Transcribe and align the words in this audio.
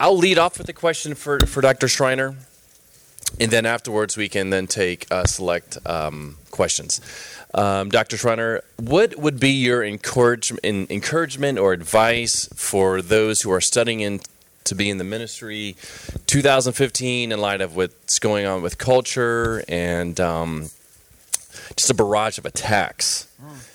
I'll 0.00 0.16
lead 0.16 0.38
off 0.38 0.58
with 0.58 0.68
a 0.68 0.72
question 0.72 1.14
for, 1.14 1.38
for 1.40 1.60
Dr. 1.60 1.86
Schreiner, 1.86 2.34
and 3.38 3.50
then 3.50 3.64
afterwards 3.64 4.16
we 4.16 4.28
can 4.28 4.50
then 4.50 4.66
take 4.66 5.06
uh, 5.10 5.24
select 5.24 5.78
um, 5.86 6.36
questions. 6.50 7.00
Um, 7.54 7.90
Dr. 7.90 8.16
Schreiner, 8.16 8.62
what 8.76 9.16
would 9.16 9.38
be 9.38 9.50
your 9.50 9.84
encouragement, 9.84 10.90
encouragement 10.90 11.58
or 11.60 11.72
advice 11.72 12.48
for 12.56 13.00
those 13.00 13.42
who 13.42 13.52
are 13.52 13.60
studying 13.60 14.00
in, 14.00 14.20
to 14.64 14.74
be 14.74 14.90
in 14.90 14.98
the 14.98 15.04
ministry 15.04 15.76
2015 16.26 17.30
in 17.30 17.40
light 17.40 17.60
of 17.60 17.76
what's 17.76 18.18
going 18.18 18.46
on 18.46 18.62
with 18.62 18.78
culture 18.78 19.62
and 19.68 20.18
um, 20.18 20.70
just 21.76 21.90
a 21.90 21.94
barrage 21.94 22.36
of 22.38 22.44
attacks 22.44 23.28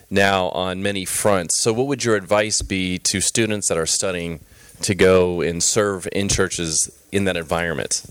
now 0.09 0.49
on 0.49 0.83
many 0.83 1.05
fronts? 1.05 1.61
So, 1.61 1.71
what 1.71 1.88
would 1.88 2.04
your 2.04 2.17
advice 2.17 2.61
be 2.61 2.97
to 2.99 3.21
students 3.21 3.70
that 3.70 3.77
are 3.77 3.86
studying 3.86 4.41
to 4.82 4.96
go 4.96 5.41
and 5.41 5.61
serve 5.61 6.07
in 6.11 6.29
churches 6.29 6.89
in 7.11 7.25
that 7.25 7.37
environment? 7.37 8.04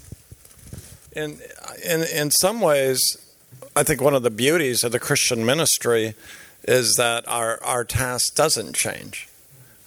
In, 1.13 1.39
in, 1.85 2.03
in 2.03 2.31
some 2.31 2.61
ways, 2.61 3.01
I 3.75 3.83
think 3.83 4.01
one 4.01 4.15
of 4.15 4.23
the 4.23 4.31
beauties 4.31 4.85
of 4.85 4.93
the 4.93 5.01
Christian 5.01 5.45
ministry 5.45 6.15
is 6.65 6.95
that 6.97 7.27
our, 7.29 7.63
our 7.63 7.85
task 7.85 8.35
doesn't 8.35 8.75
change. 8.75 9.29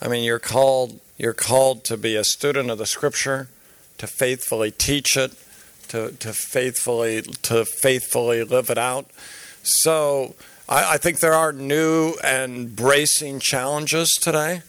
I 0.01 0.07
mean, 0.07 0.23
you're 0.23 0.39
called, 0.39 0.99
you're 1.17 1.33
called 1.33 1.83
to 1.85 1.97
be 1.97 2.15
a 2.15 2.23
student 2.23 2.71
of 2.71 2.77
the 2.77 2.85
Scripture, 2.85 3.49
to 3.97 4.07
faithfully 4.07 4.71
teach 4.71 5.15
it, 5.15 5.33
to, 5.89 6.11
to 6.13 6.33
faithfully 6.33 7.21
to 7.21 7.65
faithfully 7.65 8.43
live 8.43 8.69
it 8.69 8.77
out. 8.77 9.07
So 9.61 10.35
I, 10.67 10.93
I 10.93 10.97
think 10.97 11.19
there 11.19 11.33
are 11.33 11.51
new 11.51 12.15
and 12.23 12.75
bracing 12.75 13.41
challenges 13.41 14.09
today 14.19 14.61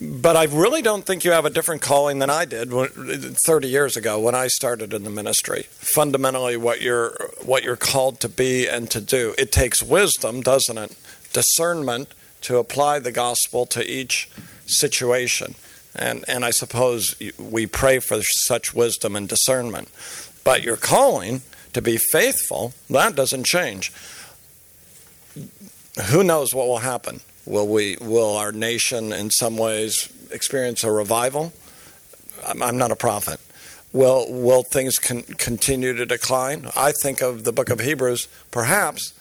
but 0.00 0.36
I 0.36 0.44
really 0.44 0.82
don't 0.82 1.04
think 1.04 1.24
you 1.24 1.32
have 1.32 1.44
a 1.44 1.50
different 1.50 1.82
calling 1.82 2.18
than 2.18 2.30
I 2.30 2.44
did 2.44 2.70
30 2.70 3.68
years 3.68 3.96
ago 3.96 4.18
when 4.18 4.34
I 4.34 4.48
started 4.48 4.94
in 4.94 5.04
the 5.04 5.10
ministry. 5.10 5.66
Fundamentally, 5.68 6.56
what 6.56 6.80
you're 6.80 7.16
what 7.42 7.62
you're 7.62 7.76
called 7.76 8.20
to 8.20 8.28
be 8.28 8.68
and 8.68 8.90
to 8.90 9.00
do. 9.00 9.34
It 9.38 9.52
takes 9.52 9.82
wisdom, 9.82 10.40
doesn't 10.40 10.78
it? 10.78 10.96
Discernment 11.32 12.14
to 12.42 12.58
apply 12.58 13.00
the 13.00 13.12
gospel 13.12 13.66
to 13.66 13.84
each 13.84 14.30
situation. 14.66 15.54
And 15.94 16.24
and 16.28 16.44
I 16.44 16.50
suppose 16.50 17.16
we 17.38 17.66
pray 17.66 17.98
for 17.98 18.20
such 18.22 18.74
wisdom 18.74 19.16
and 19.16 19.28
discernment. 19.28 19.88
But 20.44 20.62
your 20.62 20.76
calling 20.76 21.42
to 21.72 21.82
be 21.82 21.96
faithful, 21.96 22.74
that 22.88 23.14
doesn't 23.14 23.44
change. 23.44 23.92
Who 26.10 26.22
knows 26.22 26.54
what 26.54 26.66
will 26.66 26.78
happen? 26.78 27.20
Will 27.48 27.66
we? 27.66 27.96
Will 27.98 28.36
our 28.36 28.52
nation, 28.52 29.10
in 29.10 29.30
some 29.30 29.56
ways, 29.56 30.12
experience 30.30 30.84
a 30.84 30.92
revival? 30.92 31.54
I'm, 32.46 32.62
I'm 32.62 32.76
not 32.76 32.90
a 32.90 32.96
prophet. 32.96 33.40
Will 33.90 34.26
Will 34.30 34.62
things 34.62 34.98
con- 34.98 35.22
continue 35.22 35.94
to 35.94 36.04
decline? 36.04 36.68
I 36.76 36.92
think 36.92 37.22
of 37.22 37.44
the 37.44 37.52
Book 37.52 37.70
of 37.70 37.80
Hebrews. 37.80 38.28
Perhaps 38.50 39.14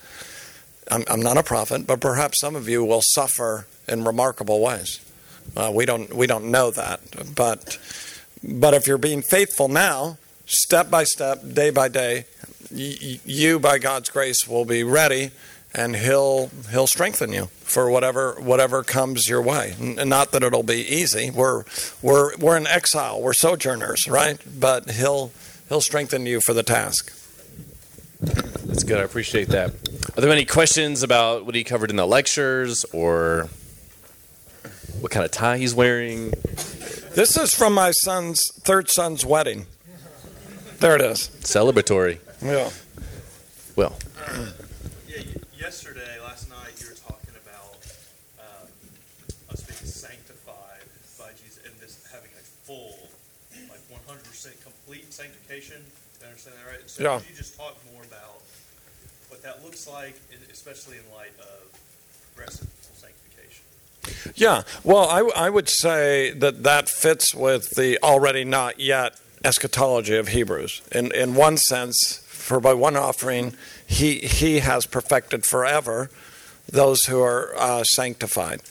I'm, 0.91 1.05
I'm 1.07 1.21
not 1.21 1.37
a 1.37 1.43
prophet, 1.43 1.87
but 1.87 2.01
perhaps 2.01 2.41
some 2.41 2.57
of 2.57 2.67
you 2.67 2.83
will 2.83 3.01
suffer 3.01 3.65
in 3.87 4.03
remarkable 4.03 4.59
ways. 4.59 4.99
Uh, 5.55 5.71
we 5.73 5.85
don't 5.85 6.13
we 6.13 6.27
don't 6.27 6.51
know 6.51 6.69
that, 6.71 6.99
but 7.33 7.79
but 8.43 8.73
if 8.73 8.87
you're 8.87 8.97
being 8.97 9.21
faithful 9.21 9.69
now, 9.69 10.17
step 10.45 10.89
by 10.89 11.05
step, 11.05 11.39
day 11.53 11.69
by 11.69 11.87
day, 11.87 12.25
you 12.69 13.57
by 13.57 13.79
God's 13.79 14.09
grace 14.09 14.45
will 14.45 14.65
be 14.65 14.83
ready 14.83 15.31
and 15.73 15.95
he'll 15.95 16.49
he'll 16.71 16.87
strengthen 16.87 17.33
you 17.33 17.45
for 17.59 17.89
whatever 17.89 18.35
whatever 18.39 18.83
comes 18.83 19.27
your 19.27 19.41
way. 19.41 19.75
And 19.79 20.09
not 20.09 20.31
that 20.31 20.43
it'll 20.43 20.63
be 20.63 20.81
easy. 20.81 21.29
We're 21.31 21.63
we're 22.01 22.35
we're 22.37 22.57
in 22.57 22.67
exile. 22.67 23.21
We're 23.21 23.33
sojourners, 23.33 24.07
right? 24.07 24.37
But 24.59 24.91
he'll 24.91 25.31
he'll 25.69 25.81
strengthen 25.81 26.25
you 26.25 26.41
for 26.41 26.53
the 26.53 26.63
task. 26.63 27.13
That's 28.19 28.83
good. 28.83 28.99
I 28.99 29.03
appreciate 29.03 29.49
that. 29.49 29.71
Are 30.17 30.21
there 30.21 30.31
any 30.31 30.45
questions 30.45 31.03
about 31.03 31.45
what 31.45 31.55
he 31.55 31.63
covered 31.63 31.89
in 31.89 31.95
the 31.95 32.07
lectures 32.07 32.85
or 32.91 33.49
what 34.99 35.11
kind 35.11 35.23
of 35.23 35.31
tie 35.31 35.57
he's 35.57 35.75
wearing? 35.75 36.31
This 37.13 37.37
is 37.37 37.53
from 37.53 37.73
my 37.73 37.91
son's 37.91 38.41
third 38.61 38.89
son's 38.89 39.25
wedding. 39.25 39.67
There 40.79 40.95
it 40.95 41.01
is. 41.01 41.29
Celebratory. 41.41 42.19
Yeah. 42.41 42.69
Well, 43.75 43.97
yesterday, 45.67 46.15
last 46.23 46.47
night, 46.49 46.71
you 46.79 46.87
were 46.87 46.95
talking 46.95 47.35
about 47.43 47.75
um, 48.39 48.67
us 49.51 49.59
being 49.67 49.83
sanctified 49.83 50.87
by 51.19 51.27
Jesus 51.43 51.59
and 51.65 51.75
this 51.81 51.99
having 52.09 52.31
a 52.39 52.43
full, 52.63 52.95
like 53.67 53.83
100% 53.91 54.63
complete 54.63 55.11
sanctification. 55.13 55.83
Do 55.83 56.23
you 56.23 56.27
understand 56.29 56.55
that 56.63 56.71
right? 56.71 56.89
So 56.89 57.03
Yeah. 57.03 57.19
could 57.19 57.29
you 57.29 57.35
just 57.35 57.57
talk 57.57 57.75
more 57.91 58.01
about 58.03 58.39
what 59.27 59.43
that 59.43 59.61
looks 59.61 59.89
like, 59.89 60.15
especially 60.49 60.99
in 60.99 61.03
light 61.13 61.35
of 61.37 61.67
progressive 62.33 62.67
sanctification? 62.95 63.65
Yeah, 64.35 64.63
well, 64.85 65.09
I, 65.09 65.47
I 65.47 65.49
would 65.49 65.67
say 65.67 66.31
that 66.31 66.63
that 66.63 66.87
fits 66.87 67.35
with 67.35 67.71
the 67.75 67.99
already 68.01 68.45
not 68.45 68.79
yet 68.79 69.19
eschatology 69.43 70.15
of 70.15 70.29
Hebrews. 70.29 70.81
In, 70.93 71.11
in 71.11 71.35
one 71.35 71.57
sense, 71.57 72.23
for 72.47 72.61
by 72.61 72.73
one 72.73 72.95
offering, 72.95 73.53
he, 73.85 74.19
he 74.19 74.59
has 74.59 74.85
perfected 74.85 75.45
forever 75.45 76.09
those 76.65 77.03
who 77.03 77.21
are 77.21 77.53
uh, 77.57 77.83
sanctified, 77.83 78.61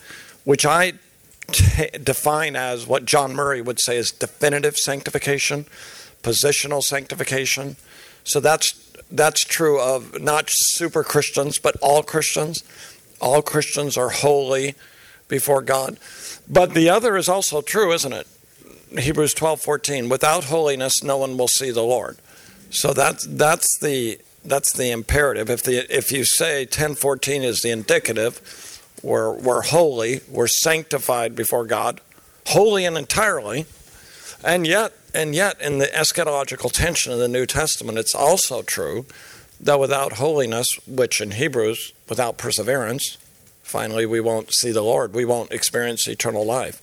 which 0.44 0.64
I 0.64 0.94
t- 1.52 1.90
define 2.02 2.56
as 2.56 2.86
what 2.86 3.04
John 3.04 3.34
Murray 3.34 3.60
would 3.60 3.78
say 3.78 3.98
is 3.98 4.10
definitive 4.10 4.78
sanctification, 4.78 5.66
positional 6.22 6.82
sanctification. 6.82 7.76
So 8.24 8.40
that's 8.40 8.72
that's 9.10 9.42
true 9.42 9.78
of 9.78 10.22
not 10.22 10.46
super 10.48 11.04
Christians, 11.04 11.58
but 11.58 11.76
all 11.82 12.02
Christians. 12.02 12.64
All 13.20 13.42
Christians 13.42 13.98
are 13.98 14.08
holy 14.08 14.74
before 15.28 15.60
God. 15.60 15.98
But 16.48 16.72
the 16.72 16.88
other 16.88 17.16
is 17.16 17.28
also 17.28 17.60
true, 17.60 17.92
isn't 17.92 18.12
it? 18.12 18.26
Hebrews 18.98 19.34
12:14, 19.34 20.08
without 20.08 20.44
holiness 20.44 21.02
no 21.02 21.18
one 21.18 21.36
will 21.36 21.48
see 21.48 21.70
the 21.70 21.82
Lord. 21.82 22.16
So 22.70 22.92
that's 22.92 23.26
that's 23.26 23.78
the 23.80 24.18
that's 24.44 24.72
the 24.72 24.90
imperative. 24.90 25.50
If 25.50 25.62
the 25.62 25.94
if 25.94 26.12
you 26.12 26.24
say 26.24 26.66
10:14 26.66 27.42
is 27.42 27.62
the 27.62 27.70
indicative, 27.70 28.82
we're 29.02 29.32
we're 29.32 29.62
holy, 29.62 30.20
we're 30.28 30.48
sanctified 30.48 31.34
before 31.34 31.64
God, 31.64 32.00
holy 32.46 32.84
and 32.84 32.96
entirely. 32.96 33.66
And 34.44 34.66
yet 34.66 34.92
and 35.14 35.34
yet 35.34 35.60
in 35.60 35.78
the 35.78 35.86
eschatological 35.86 36.70
tension 36.70 37.12
of 37.12 37.18
the 37.18 37.28
New 37.28 37.46
Testament, 37.46 37.98
it's 37.98 38.14
also 38.14 38.62
true 38.62 39.06
that 39.60 39.80
without 39.80 40.14
holiness, 40.14 40.66
which 40.86 41.20
in 41.20 41.32
Hebrews, 41.32 41.92
without 42.08 42.36
perseverance, 42.36 43.16
finally 43.62 44.04
we 44.04 44.20
won't 44.20 44.52
see 44.52 44.70
the 44.70 44.82
Lord. 44.82 45.14
We 45.14 45.24
won't 45.24 45.52
experience 45.52 46.06
eternal 46.06 46.44
life. 46.44 46.82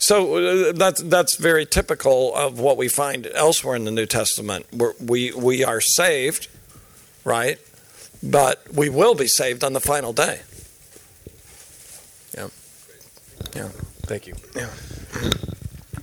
So 0.00 0.36
uh, 0.36 0.72
that's 0.72 1.02
that's 1.02 1.36
very 1.36 1.66
typical 1.66 2.34
of 2.34 2.58
what 2.58 2.78
we 2.78 2.88
find 2.88 3.26
elsewhere 3.34 3.76
in 3.76 3.84
the 3.84 3.90
New 3.90 4.06
Testament. 4.06 4.66
We're, 4.72 4.94
we 4.98 5.30
we 5.32 5.62
are 5.62 5.82
saved, 5.82 6.48
right? 7.22 7.58
But 8.22 8.62
we 8.74 8.88
will 8.88 9.14
be 9.14 9.28
saved 9.28 9.62
on 9.62 9.74
the 9.74 9.80
final 9.80 10.14
day. 10.14 10.40
Yeah. 12.34 12.48
Yeah. 13.54 13.68
thank 14.08 14.26
you. 14.26 14.34
Yeah. 14.56 14.70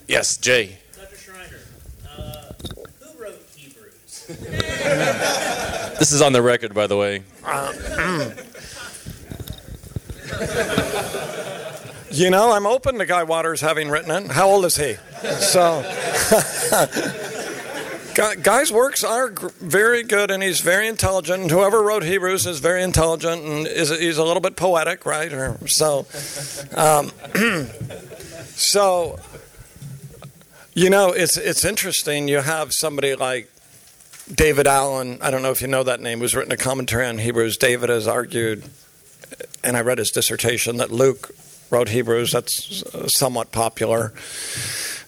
Yes, 0.08 0.38
Jay. 0.38 0.78
Dr. 0.96 1.18
Schreiner, 1.18 1.60
uh, 2.08 2.54
who 3.02 3.22
wrote 3.22 3.42
Hebrews? 3.56 4.28
This 5.98 6.12
is 6.12 6.22
on 6.22 6.32
the 6.32 6.44
record, 6.44 6.76
by 6.76 6.86
the 6.86 6.96
way. 6.96 7.24
You 12.18 12.32
know, 12.32 12.52
I'm 12.52 12.66
open 12.66 12.98
to 12.98 13.06
Guy 13.06 13.22
Waters 13.22 13.62
having 13.62 13.90
written 13.90 14.10
it. 14.10 14.32
How 14.32 14.50
old 14.50 14.66
is 14.66 14.76
he? 14.76 14.96
So, 15.36 15.84
Guy's 18.42 18.72
works 18.72 19.04
are 19.04 19.30
very 19.30 20.02
good, 20.02 20.32
and 20.32 20.42
he's 20.42 20.60
very 20.60 20.88
intelligent. 20.88 21.52
Whoever 21.52 21.80
wrote 21.80 22.02
Hebrews 22.02 22.48
is 22.48 22.58
very 22.58 22.82
intelligent, 22.82 23.44
and 23.44 23.68
is 23.68 23.92
he's 23.92 24.18
a 24.18 24.24
little 24.24 24.42
bit 24.42 24.56
poetic, 24.56 25.06
right? 25.06 25.32
Or, 25.32 25.60
so, 25.68 26.08
um, 26.74 27.12
so 28.48 29.20
you 30.74 30.90
know, 30.90 31.12
it's 31.12 31.38
it's 31.38 31.64
interesting. 31.64 32.28
You 32.28 32.40
have 32.40 32.74
somebody 32.74 33.14
like 33.14 33.48
David 34.34 34.66
Allen. 34.66 35.20
I 35.22 35.30
don't 35.30 35.44
know 35.44 35.52
if 35.52 35.62
you 35.62 35.68
know 35.68 35.84
that 35.84 36.02
name. 36.02 36.22
Who's 36.22 36.36
written 36.36 36.52
a 36.52 36.58
commentary 36.58 37.06
on 37.06 37.20
Hebrews. 37.20 37.58
David 37.58 37.90
has 37.90 38.08
argued, 38.08 38.64
and 39.64 39.78
I 39.78 39.82
read 39.82 40.00
his 40.00 40.10
dissertation 40.10 40.78
that 40.78 40.90
Luke 40.90 41.30
wrote 41.70 41.90
Hebrews. 41.90 42.32
That's 42.32 42.84
uh, 42.84 43.08
somewhat 43.08 43.52
popular. 43.52 44.14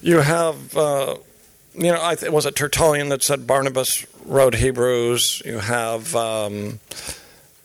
You 0.02 0.18
have, 0.20 0.76
uh, 0.78 1.18
you 1.74 1.92
know, 1.92 2.00
I 2.02 2.16
th- 2.16 2.32
was 2.32 2.46
it 2.46 2.56
Tertullian 2.56 3.10
that 3.10 3.24
said 3.24 3.46
Barnabas 3.46 4.06
wrote 4.26 4.56
Hebrews. 4.56 5.42
You 5.46 5.60
have 5.60 6.16
um, 6.16 6.80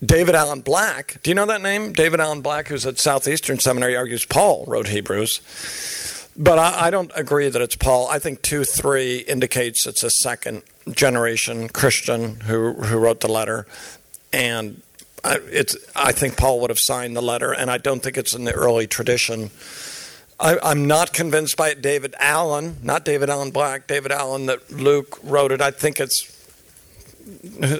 David 0.04 0.34
Allen 0.34 0.60
Black. 0.60 1.18
Do 1.22 1.30
you 1.30 1.34
know 1.34 1.46
that 1.46 1.62
name? 1.62 1.92
David 1.92 2.20
Allen 2.20 2.40
Black, 2.40 2.68
who's 2.68 2.86
at 2.86 2.98
Southeastern 2.98 3.58
Seminary, 3.58 3.96
argues 3.96 4.24
Paul 4.24 4.64
wrote 4.66 4.88
Hebrews. 4.88 5.40
but 6.36 6.58
I, 6.58 6.86
I 6.86 6.90
don't 6.90 7.12
agree 7.14 7.48
that 7.48 7.62
it's 7.62 7.76
Paul. 7.76 8.08
I 8.08 8.18
think 8.18 8.42
two 8.42 8.64
three 8.64 9.18
indicates 9.18 9.86
it's 9.86 10.02
a 10.02 10.10
second 10.10 10.62
generation 10.90 11.68
Christian 11.68 12.40
who 12.40 12.72
who 12.74 12.98
wrote 12.98 13.20
the 13.20 13.28
letter, 13.30 13.66
and 14.32 14.82
I, 15.24 15.38
it's 15.50 15.76
I 15.96 16.12
think 16.12 16.36
Paul 16.36 16.60
would 16.60 16.70
have 16.70 16.78
signed 16.78 17.16
the 17.16 17.22
letter, 17.22 17.52
and 17.52 17.70
I 17.70 17.78
don't 17.78 18.02
think 18.02 18.16
it's 18.18 18.34
in 18.34 18.44
the 18.44 18.52
early 18.52 18.86
tradition. 18.86 19.50
I, 20.38 20.58
I'm 20.62 20.86
not 20.86 21.12
convinced 21.12 21.56
by 21.56 21.70
it. 21.70 21.80
David 21.80 22.14
Allen, 22.20 22.76
not 22.82 23.04
David 23.04 23.30
Allen 23.30 23.50
Black, 23.50 23.86
David 23.86 24.12
Allen 24.12 24.46
that 24.46 24.70
Luke 24.70 25.18
wrote 25.22 25.52
it. 25.52 25.60
I 25.60 25.70
think 25.70 26.00
it's 26.00 26.30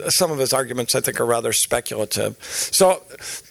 some 0.09 0.31
of 0.31 0.39
his 0.39 0.53
arguments 0.53 0.95
I 0.95 1.01
think 1.01 1.21
are 1.21 1.27
rather 1.27 1.53
speculative. 1.53 2.43
So 2.43 3.03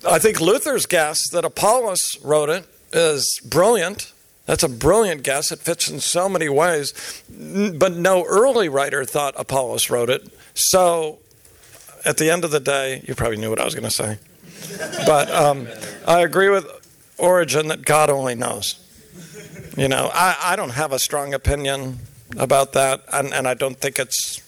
I 0.08 0.18
think 0.20 0.42
Luther's 0.42 0.86
guess 0.88 1.22
that 1.32 1.46
Apollos 1.46 2.18
wrote 2.24 2.50
it 2.50 2.66
is 2.92 3.40
brilliant. 3.46 4.12
That's 4.46 4.64
a 4.64 4.70
brilliant 4.70 5.24
guess. 5.24 5.52
It 5.52 5.60
fits 5.60 5.90
in 5.90 6.00
so 6.00 6.28
many 6.28 6.50
ways. 6.50 7.24
But 7.30 7.94
no 7.94 8.26
early 8.26 8.70
writer 8.70 9.06
thought 9.06 9.36
Apollos 9.38 9.90
wrote 9.90 10.10
it. 10.10 10.28
So 10.54 11.20
at 12.06 12.18
the 12.18 12.30
end 12.30 12.44
of 12.44 12.52
the 12.52 12.60
day, 12.60 13.04
you 13.08 13.16
probably 13.16 13.38
knew 13.38 13.50
what 13.50 13.60
I 13.60 13.66
was 13.66 13.76
going 13.76 13.84
to 13.84 13.92
say. 13.92 14.18
But 15.06 15.30
um, 15.32 15.68
I 16.08 16.22
agree 16.22 16.50
with 16.50 16.68
Origen 17.18 17.68
that 17.68 17.86
God 17.86 18.10
only 18.10 18.36
knows. 18.36 18.80
You 19.78 19.88
know, 19.88 20.10
I, 20.14 20.36
I 20.42 20.56
don't 20.56 20.72
have 20.72 20.92
a 20.92 21.00
strong 21.00 21.34
opinion 21.34 22.00
about 22.38 22.74
that, 22.74 23.04
and, 23.12 23.34
and 23.34 23.48
I 23.48 23.54
don't 23.54 23.78
think 23.78 24.00
it's 24.00 24.42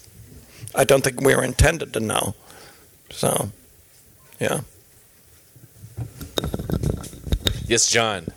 I 0.77 0.83
don't 0.83 1.03
think 1.03 1.21
we 1.21 1.33
are 1.33 1.43
intended 1.43 1.93
to 1.93 2.01
know. 2.01 2.35
So, 3.09 3.49
yeah. 4.41 4.61
Yes, 7.65 7.89
John. 7.89 8.27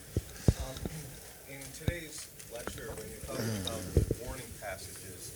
In 1.50 1.58
today's 1.74 2.30
lecture, 2.54 2.94
when 2.94 3.10
you're 3.10 3.26
talking 3.26 3.58
about 3.66 3.82
warning 4.24 4.46
passages, 4.62 5.34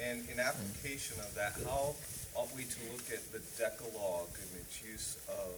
and 0.00 0.22
in 0.30 0.38
application 0.38 1.18
of 1.18 1.34
that, 1.34 1.58
how 1.66 1.96
ought 2.36 2.54
we 2.54 2.62
to 2.62 2.78
look 2.94 3.10
at 3.10 3.26
the 3.32 3.42
Decalogue 3.58 4.30
and 4.38 4.62
its 4.62 4.80
use 4.80 5.18
of 5.28 5.50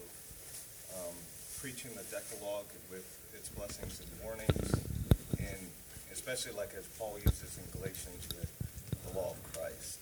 um, 0.96 1.14
preaching 1.60 1.90
the 1.92 2.08
Decalogue 2.08 2.72
with 2.90 3.04
its 3.36 3.49
blessings 3.60 4.00
and 4.00 4.08
warnings, 4.24 4.72
and 5.38 5.68
especially 6.10 6.52
like 6.52 6.70
as 6.78 6.86
Paul 6.98 7.18
uses 7.18 7.58
in 7.58 7.64
Galatians 7.78 8.26
with 8.34 8.50
the 9.04 9.18
law 9.18 9.32
of 9.32 9.36
Christ? 9.52 9.98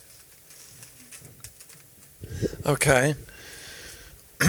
Okay. 2.65 3.17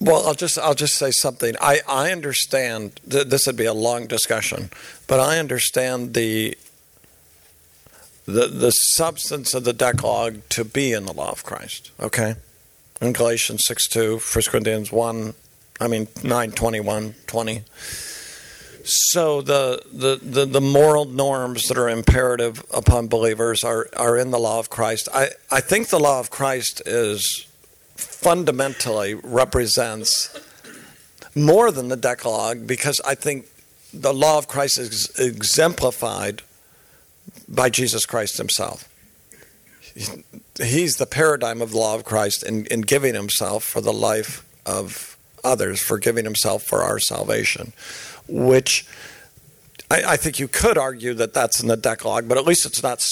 well, 0.00 0.28
I'll 0.28 0.34
just 0.34 0.56
I'll 0.60 0.74
just 0.74 0.94
say 0.94 1.10
something. 1.10 1.56
I 1.60 1.80
I 1.88 2.12
understand 2.12 3.00
th- 3.10 3.26
this 3.26 3.48
would 3.48 3.56
be 3.56 3.64
a 3.64 3.74
long 3.74 4.06
discussion, 4.06 4.70
but 5.08 5.18
I 5.18 5.40
understand 5.40 6.14
the 6.14 6.56
the 8.26 8.46
the 8.46 8.70
substance 8.70 9.54
of 9.54 9.64
the 9.64 9.72
Decalogue 9.72 10.42
to 10.50 10.64
be 10.64 10.92
in 10.92 11.06
the 11.06 11.12
law 11.12 11.32
of 11.32 11.42
Christ. 11.42 11.90
Okay, 11.98 12.36
in 13.00 13.12
Galatians 13.12 13.64
six 13.66 13.88
two, 13.88 14.18
1 14.18 14.42
Corinthians 14.48 14.92
one, 14.92 15.34
I 15.80 15.88
mean 15.88 16.08
nine 16.22 16.52
twenty 16.52 16.80
one 16.80 17.14
twenty. 17.26 17.62
So 18.82 19.42
the, 19.42 19.82
the, 19.92 20.18
the, 20.22 20.46
the, 20.46 20.60
moral 20.60 21.04
norms 21.04 21.68
that 21.68 21.76
are 21.76 21.88
imperative 21.88 22.64
upon 22.72 23.08
believers 23.08 23.62
are, 23.62 23.88
are 23.94 24.16
in 24.16 24.30
the 24.30 24.38
law 24.38 24.58
of 24.58 24.70
Christ. 24.70 25.08
I, 25.12 25.28
I 25.50 25.60
think 25.60 25.88
the 25.88 26.00
law 26.00 26.18
of 26.18 26.30
Christ 26.30 26.82
is 26.86 27.46
fundamentally 27.94 29.14
represents 29.14 30.36
more 31.34 31.70
than 31.70 31.88
the 31.88 31.96
Decalogue 31.96 32.66
because 32.66 33.00
I 33.06 33.14
think 33.14 33.46
the 33.92 34.14
law 34.14 34.38
of 34.38 34.48
Christ 34.48 34.78
is 34.78 35.10
exemplified 35.18 36.42
by 37.48 37.70
Jesus 37.70 38.06
Christ 38.06 38.38
himself. 38.38 38.88
He's 40.62 40.96
the 40.96 41.06
paradigm 41.06 41.62
of 41.62 41.70
the 41.70 41.78
law 41.78 41.94
of 41.94 42.04
Christ 42.04 42.42
in, 42.42 42.66
in 42.66 42.82
giving 42.82 43.14
himself 43.14 43.64
for 43.64 43.80
the 43.80 43.92
life 43.92 44.46
of 44.66 45.16
others, 45.42 45.80
for 45.80 45.98
giving 45.98 46.24
himself 46.24 46.62
for 46.62 46.82
our 46.82 46.98
salvation 46.98 47.72
which 48.30 48.86
I, 49.90 50.12
I, 50.12 50.16
think 50.16 50.38
you 50.38 50.48
could 50.48 50.78
argue 50.78 51.14
that 51.14 51.34
that's 51.34 51.60
in 51.60 51.68
the 51.68 51.76
Decalogue, 51.76 52.28
but 52.28 52.38
at 52.38 52.46
least 52.46 52.64
it's 52.64 52.82
not 52.82 53.04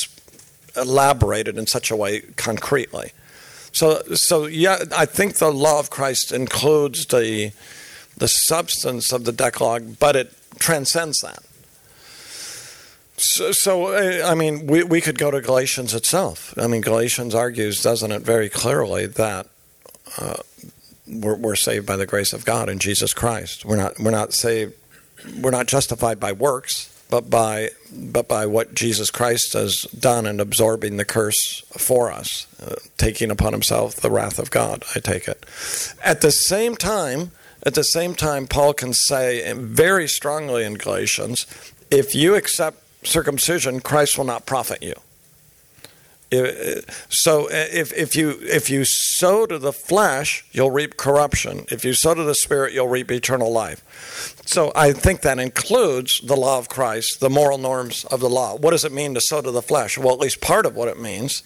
elaborated 0.76 1.58
in 1.58 1.66
such 1.66 1.90
a 1.90 1.96
way 1.96 2.20
concretely. 2.36 3.12
So, 3.72 4.02
so 4.14 4.46
yeah, 4.46 4.78
I 4.96 5.04
think 5.04 5.34
the 5.34 5.52
law 5.52 5.80
of 5.80 5.90
Christ 5.90 6.32
includes 6.32 7.06
the 7.06 7.52
the 8.16 8.26
substance 8.26 9.12
of 9.12 9.24
the 9.24 9.32
Decalogue, 9.32 9.96
but 10.00 10.16
it 10.16 10.32
transcends 10.58 11.18
that. 11.18 11.38
So, 13.18 13.50
so 13.52 14.22
I 14.24 14.34
mean, 14.34 14.66
we, 14.66 14.84
we 14.84 15.00
could 15.00 15.18
go 15.18 15.30
to 15.30 15.40
Galatians 15.40 15.92
itself. 15.92 16.54
I 16.56 16.68
mean, 16.68 16.80
Galatians 16.80 17.34
argues, 17.34 17.82
doesn't 17.82 18.12
it, 18.12 18.22
very 18.22 18.48
clearly 18.48 19.06
that 19.06 19.48
uh, 20.16 20.36
we're, 21.06 21.34
we're 21.36 21.56
saved 21.56 21.86
by 21.86 21.96
the 21.96 22.06
grace 22.06 22.32
of 22.32 22.44
God 22.44 22.68
in 22.68 22.78
Jesus 22.78 23.12
Christ. 23.12 23.64
We're 23.64 23.76
not 23.76 23.98
we're 23.98 24.12
not 24.12 24.32
saved 24.32 24.74
we're 25.40 25.50
not 25.50 25.66
justified 25.66 26.20
by 26.20 26.32
works, 26.32 26.94
but 27.10 27.28
by 27.28 27.70
but 27.92 28.28
by 28.28 28.46
what 28.46 28.74
Jesus 28.74 29.10
Christ 29.10 29.54
has 29.54 29.82
done 29.98 30.26
in 30.26 30.38
absorbing 30.40 30.96
the 30.96 31.04
curse 31.04 31.62
for 31.76 32.12
us, 32.12 32.46
uh, 32.62 32.76
taking 32.96 33.30
upon 33.30 33.52
himself 33.52 33.96
the 33.96 34.10
wrath 34.10 34.38
of 34.38 34.50
God. 34.50 34.84
I 34.94 35.00
take 35.00 35.26
it. 35.26 35.44
At 36.04 36.20
the 36.20 36.30
same 36.30 36.76
time, 36.76 37.32
at 37.64 37.74
the 37.74 37.82
same 37.82 38.14
time, 38.14 38.46
Paul 38.46 38.74
can 38.74 38.92
say 38.92 39.52
very 39.54 40.06
strongly 40.06 40.64
in 40.64 40.74
Galatians, 40.74 41.46
if 41.90 42.14
you 42.14 42.34
accept 42.34 42.82
circumcision, 43.02 43.80
Christ 43.80 44.18
will 44.18 44.24
not 44.24 44.46
profit 44.46 44.82
you. 44.82 44.94
So 47.08 47.48
if, 47.50 47.90
if 47.94 48.14
you 48.14 48.38
if 48.42 48.68
you 48.68 48.84
sow 48.84 49.46
to 49.46 49.58
the 49.58 49.72
flesh, 49.72 50.44
you'll 50.52 50.70
reap 50.70 50.98
corruption. 50.98 51.64
If 51.70 51.86
you 51.86 51.94
sow 51.94 52.12
to 52.12 52.22
the 52.22 52.34
spirit, 52.34 52.74
you'll 52.74 52.88
reap 52.88 53.10
eternal 53.10 53.50
life. 53.50 53.82
So 54.44 54.70
I 54.76 54.92
think 54.92 55.22
that 55.22 55.38
includes 55.38 56.20
the 56.22 56.36
law 56.36 56.58
of 56.58 56.68
Christ, 56.68 57.20
the 57.20 57.30
moral 57.30 57.56
norms 57.56 58.04
of 58.04 58.20
the 58.20 58.28
law. 58.28 58.56
What 58.56 58.72
does 58.72 58.84
it 58.84 58.92
mean 58.92 59.14
to 59.14 59.22
sow 59.22 59.40
to 59.40 59.50
the 59.50 59.62
flesh? 59.62 59.96
Well, 59.96 60.12
at 60.12 60.20
least 60.20 60.42
part 60.42 60.66
of 60.66 60.76
what 60.76 60.88
it 60.88 61.00
means 61.00 61.42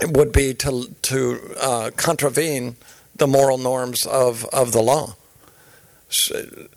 would 0.00 0.32
be 0.32 0.54
to 0.54 0.86
to 1.02 1.54
uh, 1.60 1.90
contravene 1.96 2.76
the 3.14 3.26
moral 3.26 3.58
norms 3.58 4.06
of, 4.06 4.46
of 4.46 4.72
the 4.72 4.82
law. 4.82 5.16
So, 6.08 6.68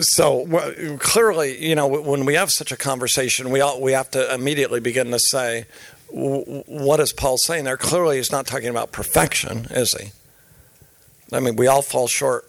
so 0.00 0.96
clearly, 0.98 1.66
you 1.66 1.74
know, 1.74 1.86
when 1.86 2.24
we 2.24 2.34
have 2.34 2.50
such 2.50 2.72
a 2.72 2.76
conversation, 2.76 3.50
we 3.50 3.60
all, 3.60 3.80
we 3.80 3.92
have 3.92 4.10
to 4.12 4.32
immediately 4.34 4.80
begin 4.80 5.10
to 5.10 5.18
say, 5.18 5.66
what 6.10 7.00
is 7.00 7.12
Paul 7.12 7.38
saying 7.38 7.64
there? 7.64 7.76
Clearly, 7.76 8.18
he's 8.18 8.30
not 8.30 8.46
talking 8.46 8.68
about 8.68 8.92
perfection, 8.92 9.66
is 9.70 9.92
he? 9.98 10.10
I 11.32 11.40
mean, 11.40 11.56
we 11.56 11.66
all 11.66 11.82
fall 11.82 12.06
short. 12.06 12.48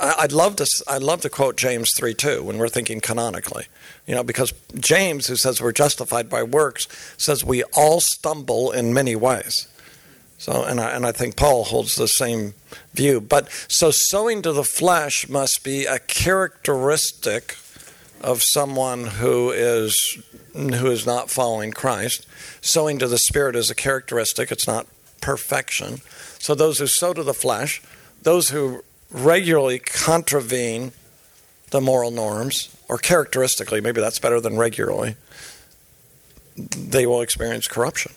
I'd 0.00 0.32
love 0.32 0.56
to. 0.56 0.66
I'd 0.88 1.02
love 1.02 1.20
to 1.20 1.28
quote 1.28 1.58
James 1.58 1.90
three 1.94 2.14
two 2.14 2.42
when 2.42 2.56
we're 2.56 2.70
thinking 2.70 3.00
canonically, 3.00 3.66
you 4.06 4.14
know, 4.14 4.22
because 4.22 4.54
James, 4.78 5.26
who 5.26 5.36
says 5.36 5.60
we're 5.60 5.72
justified 5.72 6.30
by 6.30 6.42
works, 6.42 6.88
says 7.18 7.44
we 7.44 7.62
all 7.76 8.00
stumble 8.00 8.70
in 8.70 8.94
many 8.94 9.14
ways. 9.14 9.68
So, 10.42 10.64
and 10.64 10.80
I, 10.80 10.90
and 10.90 11.06
I 11.06 11.12
think 11.12 11.36
Paul 11.36 11.62
holds 11.62 11.94
the 11.94 12.08
same 12.08 12.54
view. 12.94 13.20
But 13.20 13.48
so 13.68 13.92
sowing 13.92 14.42
to 14.42 14.52
the 14.52 14.64
flesh 14.64 15.28
must 15.28 15.62
be 15.62 15.86
a 15.86 16.00
characteristic 16.00 17.56
of 18.20 18.42
someone 18.42 19.04
who 19.04 19.52
is 19.52 20.20
who 20.52 20.88
is 20.88 21.06
not 21.06 21.30
following 21.30 21.70
Christ. 21.70 22.26
Sowing 22.60 22.98
to 22.98 23.06
the 23.06 23.18
spirit 23.18 23.54
is 23.54 23.70
a 23.70 23.74
characteristic; 23.76 24.50
it's 24.50 24.66
not 24.66 24.88
perfection. 25.20 25.98
So 26.40 26.56
those 26.56 26.80
who 26.80 26.88
sow 26.88 27.12
to 27.12 27.22
the 27.22 27.34
flesh, 27.34 27.80
those 28.22 28.48
who 28.48 28.82
regularly 29.12 29.78
contravene 29.78 30.90
the 31.70 31.80
moral 31.80 32.10
norms, 32.10 32.68
or 32.88 32.98
characteristically, 32.98 33.80
maybe 33.80 34.00
that's 34.00 34.18
better 34.18 34.40
than 34.40 34.56
regularly, 34.56 35.14
they 36.56 37.06
will 37.06 37.20
experience 37.20 37.68
corruption. 37.68 38.10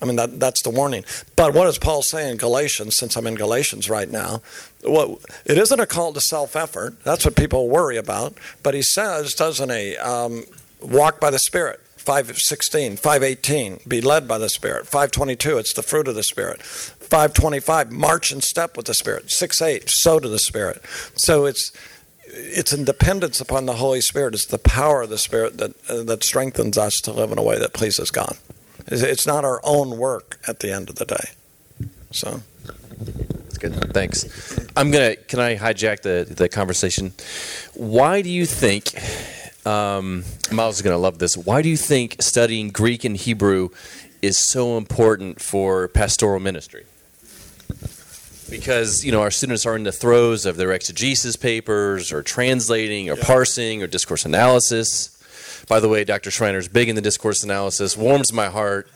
I 0.00 0.06
mean, 0.06 0.16
that, 0.16 0.40
that's 0.40 0.62
the 0.62 0.70
warning. 0.70 1.04
But 1.36 1.52
what 1.54 1.64
does 1.64 1.78
Paul 1.78 2.02
say 2.02 2.30
in 2.30 2.36
Galatians, 2.36 2.96
since 2.96 3.16
I'm 3.16 3.26
in 3.26 3.34
Galatians 3.34 3.90
right 3.90 4.10
now? 4.10 4.42
Well, 4.82 5.20
it 5.44 5.58
isn't 5.58 5.80
a 5.80 5.86
call 5.86 6.12
to 6.12 6.20
self 6.20 6.56
effort. 6.56 7.02
That's 7.04 7.24
what 7.24 7.36
people 7.36 7.68
worry 7.68 7.96
about. 7.96 8.34
But 8.62 8.74
he 8.74 8.82
says, 8.82 9.34
doesn't 9.34 9.70
he? 9.70 9.96
Um, 9.96 10.44
walk 10.80 11.20
by 11.20 11.30
the 11.30 11.38
Spirit. 11.38 11.80
516, 12.00 12.96
518, 12.96 13.80
be 13.86 14.00
led 14.00 14.26
by 14.26 14.38
the 14.38 14.48
Spirit. 14.48 14.86
522, 14.86 15.58
it's 15.58 15.74
the 15.74 15.82
fruit 15.82 16.08
of 16.08 16.14
the 16.14 16.22
Spirit. 16.22 16.62
525, 16.62 17.92
march 17.92 18.32
in 18.32 18.40
step 18.40 18.74
with 18.74 18.86
the 18.86 18.94
Spirit. 18.94 19.30
6 19.30 19.60
8, 19.60 19.84
sow 19.86 20.18
to 20.18 20.28
the 20.28 20.38
Spirit. 20.38 20.82
So 21.16 21.44
it's 21.44 21.70
it's 22.32 22.72
in 22.72 22.84
dependence 22.84 23.40
upon 23.40 23.66
the 23.66 23.74
Holy 23.74 24.00
Spirit. 24.00 24.34
It's 24.34 24.46
the 24.46 24.58
power 24.58 25.02
of 25.02 25.10
the 25.10 25.18
Spirit 25.18 25.58
that 25.58 25.90
uh, 25.90 26.02
that 26.04 26.24
strengthens 26.24 26.78
us 26.78 26.94
to 27.02 27.12
live 27.12 27.32
in 27.32 27.38
a 27.38 27.42
way 27.42 27.58
that 27.58 27.74
pleases 27.74 28.10
God. 28.10 28.38
It's 28.90 29.26
not 29.26 29.44
our 29.44 29.60
own 29.62 29.98
work 29.98 30.40
at 30.48 30.60
the 30.60 30.72
end 30.72 30.90
of 30.90 30.96
the 30.96 31.04
day. 31.04 31.30
So. 32.10 32.42
that's 32.98 33.58
good. 33.58 33.74
Thanks. 33.94 34.68
I'm 34.76 34.90
gonna. 34.90 35.16
Can 35.16 35.38
I 35.38 35.56
hijack 35.56 36.02
the 36.02 36.26
the 36.28 36.48
conversation? 36.48 37.12
Why 37.74 38.22
do 38.22 38.28
you 38.30 38.46
think? 38.46 38.94
Um, 39.66 40.24
Miles 40.50 40.76
is 40.76 40.82
gonna 40.82 40.98
love 40.98 41.18
this. 41.18 41.36
Why 41.36 41.62
do 41.62 41.68
you 41.68 41.76
think 41.76 42.16
studying 42.20 42.70
Greek 42.70 43.04
and 43.04 43.16
Hebrew 43.16 43.68
is 44.22 44.36
so 44.36 44.76
important 44.76 45.40
for 45.40 45.86
pastoral 45.88 46.40
ministry? 46.40 46.84
Because 48.48 49.04
you 49.04 49.12
know 49.12 49.22
our 49.22 49.30
students 49.30 49.64
are 49.66 49.76
in 49.76 49.84
the 49.84 49.92
throes 49.92 50.46
of 50.46 50.56
their 50.56 50.72
exegesis 50.72 51.36
papers, 51.36 52.10
or 52.10 52.22
translating, 52.22 53.08
or 53.08 53.14
parsing, 53.16 53.82
or 53.82 53.86
discourse 53.86 54.24
analysis. 54.24 55.16
By 55.70 55.78
the 55.78 55.88
way, 55.88 56.02
Dr. 56.02 56.32
Schreiner's 56.32 56.66
big 56.66 56.88
in 56.88 56.96
the 56.96 57.00
discourse 57.00 57.44
analysis. 57.44 57.96
Warms 57.96 58.32
my 58.32 58.48
heart. 58.48 58.90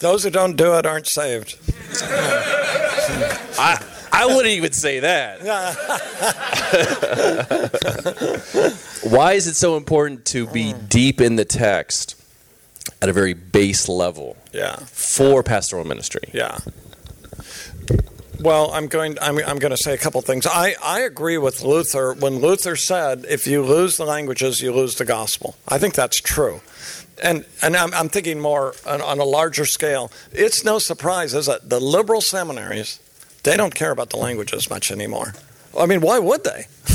Those 0.00 0.24
who 0.24 0.30
don't 0.30 0.56
do 0.56 0.74
it 0.74 0.84
aren't 0.84 1.06
saved. 1.06 1.56
I 3.60 3.80
I 4.12 4.26
wouldn't 4.26 4.46
even 4.46 4.72
say 4.72 4.98
that. 4.98 5.40
Why 9.08 9.34
is 9.34 9.46
it 9.46 9.54
so 9.54 9.76
important 9.76 10.24
to 10.26 10.48
be 10.48 10.72
hmm. 10.72 10.86
deep 10.86 11.20
in 11.20 11.36
the 11.36 11.44
text 11.44 12.20
at 13.00 13.08
a 13.08 13.12
very 13.12 13.34
base 13.34 13.88
level 13.88 14.36
Yeah, 14.52 14.74
for 14.86 15.44
pastoral 15.44 15.84
ministry? 15.84 16.28
yeah. 16.32 16.58
Well, 18.42 18.72
I'm 18.72 18.88
going. 18.88 19.16
I'm, 19.22 19.38
I'm 19.38 19.58
going 19.58 19.70
to 19.70 19.76
say 19.76 19.94
a 19.94 19.98
couple 19.98 20.20
things. 20.20 20.46
I, 20.46 20.74
I 20.82 21.00
agree 21.00 21.38
with 21.38 21.62
Luther 21.62 22.12
when 22.12 22.40
Luther 22.40 22.74
said, 22.74 23.24
"If 23.28 23.46
you 23.46 23.62
lose 23.62 23.96
the 23.96 24.04
languages, 24.04 24.60
you 24.60 24.72
lose 24.72 24.96
the 24.96 25.04
gospel." 25.04 25.54
I 25.68 25.78
think 25.78 25.94
that's 25.94 26.20
true, 26.20 26.60
and 27.22 27.44
and 27.62 27.76
I'm, 27.76 27.94
I'm 27.94 28.08
thinking 28.08 28.40
more 28.40 28.74
on, 28.84 29.00
on 29.00 29.20
a 29.20 29.24
larger 29.24 29.64
scale. 29.64 30.10
It's 30.32 30.64
no 30.64 30.80
surprise, 30.80 31.34
is 31.34 31.46
it? 31.46 31.68
The 31.68 31.78
liberal 31.78 32.20
seminaries, 32.20 32.98
they 33.44 33.56
don't 33.56 33.76
care 33.76 33.92
about 33.92 34.10
the 34.10 34.16
languages 34.16 34.68
much 34.68 34.90
anymore. 34.90 35.34
I 35.78 35.86
mean, 35.86 36.00
why 36.00 36.18
would 36.18 36.42
they? 36.42 36.66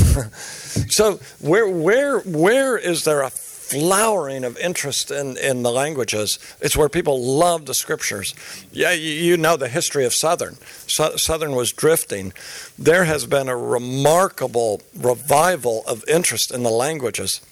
so 0.90 1.14
where 1.40 1.66
where 1.66 2.20
where 2.20 2.76
is 2.76 3.04
there 3.04 3.22
a 3.22 3.30
flowering 3.68 4.44
of 4.44 4.56
interest 4.58 5.10
in, 5.10 5.36
in 5.36 5.62
the 5.62 5.70
languages. 5.70 6.38
It's 6.60 6.76
where 6.76 6.88
people 6.88 7.22
love 7.22 7.66
the 7.66 7.74
scriptures. 7.74 8.34
Yeah, 8.72 8.92
you, 8.92 9.36
know 9.36 9.56
the 9.56 9.68
history 9.68 10.06
of 10.06 10.14
Southern. 10.14 10.56
So, 10.86 11.16
Southern 11.16 11.54
was 11.54 11.72
drifting. 11.72 12.32
There 12.78 13.04
has 13.04 13.26
been 13.26 13.48
a 13.48 13.56
remarkable 13.56 14.80
revival 14.96 15.84
of 15.86 16.02
interest 16.08 16.50
in 16.52 16.62
the 16.62 16.70
languages. 16.70 17.42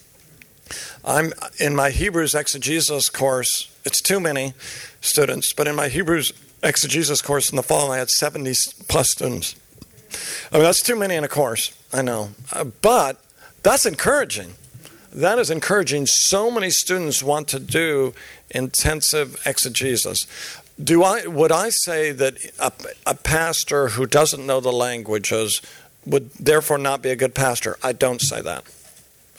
I'm 1.04 1.32
in 1.58 1.76
my 1.76 1.90
Hebrews 1.90 2.34
exegesis 2.34 3.08
course. 3.10 3.70
It's 3.84 4.00
too 4.00 4.18
many 4.18 4.54
students, 5.00 5.52
but 5.52 5.68
in 5.68 5.76
my 5.76 5.88
Hebrews 5.88 6.32
exegesis 6.62 7.20
course 7.20 7.50
in 7.50 7.56
the 7.56 7.62
fall, 7.62 7.92
I 7.92 7.98
had 7.98 8.10
70 8.10 8.54
plus 8.88 9.10
students. 9.10 9.54
I 10.50 10.56
mean, 10.56 10.64
that's 10.64 10.82
too 10.82 10.96
many 10.96 11.14
in 11.14 11.24
a 11.24 11.28
course. 11.28 11.76
I 11.92 12.02
know, 12.02 12.30
uh, 12.52 12.64
but 12.64 13.20
that's 13.62 13.86
encouraging 13.86 14.54
that 15.16 15.38
is 15.38 15.50
encouraging. 15.50 16.06
So 16.06 16.50
many 16.50 16.68
students 16.70 17.22
want 17.22 17.48
to 17.48 17.58
do 17.58 18.12
intensive 18.50 19.40
exegesis. 19.46 20.26
Do 20.82 21.02
I 21.02 21.26
would 21.26 21.50
I 21.50 21.70
say 21.70 22.12
that 22.12 22.36
a, 22.58 22.70
a, 23.06 23.14
pastor 23.14 23.88
who 23.88 24.04
doesn't 24.04 24.44
know 24.44 24.60
the 24.60 24.72
languages 24.72 25.62
would 26.04 26.30
therefore 26.32 26.76
not 26.76 27.00
be 27.00 27.08
a 27.08 27.16
good 27.16 27.34
pastor? 27.34 27.78
I 27.82 27.92
don't 27.92 28.20
say 28.20 28.42
that. 28.42 28.64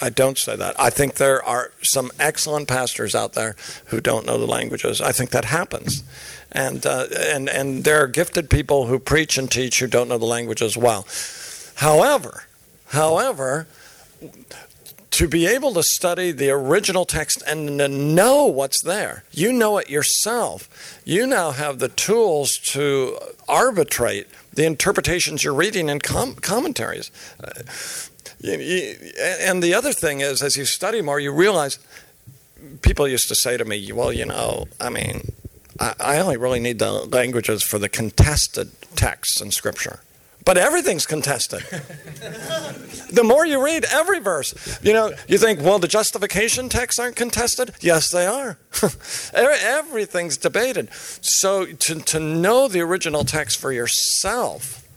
I 0.01 0.09
don't 0.09 0.37
say 0.37 0.55
that. 0.55 0.79
I 0.79 0.89
think 0.89 1.15
there 1.15 1.43
are 1.43 1.71
some 1.83 2.11
excellent 2.19 2.67
pastors 2.67 3.13
out 3.13 3.33
there 3.33 3.55
who 3.85 4.01
don't 4.01 4.25
know 4.25 4.39
the 4.39 4.47
languages. 4.47 4.99
I 4.99 5.11
think 5.11 5.29
that 5.29 5.45
happens, 5.45 6.03
and 6.51 6.85
uh, 6.87 7.05
and 7.13 7.49
and 7.49 7.83
there 7.83 8.01
are 8.01 8.07
gifted 8.07 8.49
people 8.49 8.87
who 8.87 8.97
preach 8.97 9.37
and 9.37 9.49
teach 9.49 9.79
who 9.79 9.87
don't 9.87 10.09
know 10.09 10.17
the 10.17 10.25
languages 10.25 10.75
well. 10.75 11.05
However, 11.75 12.45
however 12.87 13.67
to 15.17 15.27
be 15.27 15.47
able 15.47 15.73
to 15.73 15.81
study 15.81 16.31
the 16.31 16.51
original 16.51 17.03
text 17.03 17.41
and 17.47 17.79
to 17.79 17.87
know 17.87 18.45
what's 18.45 18.83
there. 18.83 19.23
You 19.31 19.51
know 19.51 19.79
it 19.79 19.89
yourself. 19.89 21.01
You 21.05 21.25
now 21.25 21.49
have 21.49 21.79
the 21.79 21.87
tools 21.87 22.51
to 22.65 23.17
arbitrate 23.47 24.27
the 24.53 24.65
interpretations 24.65 25.43
you're 25.43 25.55
reading 25.55 25.89
in 25.89 26.01
com- 26.01 26.35
commentaries. 26.35 27.09
Uh, 27.43 27.63
and 28.47 29.63
the 29.63 29.73
other 29.73 29.91
thing 29.91 30.21
is, 30.21 30.43
as 30.43 30.55
you 30.55 30.65
study 30.65 31.01
more, 31.01 31.19
you 31.19 31.31
realize 31.31 31.79
people 32.83 33.07
used 33.07 33.27
to 33.29 33.35
say 33.35 33.57
to 33.57 33.65
me, 33.65 33.91
well, 33.91 34.13
you 34.13 34.25
know, 34.25 34.67
I 34.79 34.91
mean, 34.91 35.31
I 35.79 36.19
only 36.19 36.37
really 36.37 36.59
need 36.59 36.77
the 36.77 36.91
languages 36.91 37.63
for 37.63 37.79
the 37.79 37.89
contested 37.89 38.69
texts 38.95 39.41
in 39.41 39.49
Scripture 39.49 40.01
but 40.47 40.57
everything's 40.57 41.05
contested. 41.05 41.59
the 43.11 43.21
more 43.21 43.45
you 43.45 43.61
read 43.61 43.83
every 43.91 44.19
verse, 44.19 44.79
you 44.81 44.93
know, 44.93 45.11
you 45.27 45.37
think, 45.37 45.59
well, 45.59 45.77
the 45.77 45.89
justification 45.89 46.69
texts 46.69 46.97
aren't 46.97 47.17
contested? 47.17 47.73
Yes, 47.81 48.11
they 48.11 48.25
are. 48.25 48.57
Everything's 49.33 50.37
debated. 50.37 50.87
So 50.93 51.65
to, 51.65 51.95
to 51.95 52.19
know 52.21 52.69
the 52.69 52.79
original 52.79 53.25
text 53.25 53.59
for 53.59 53.73
yourself, 53.73 54.87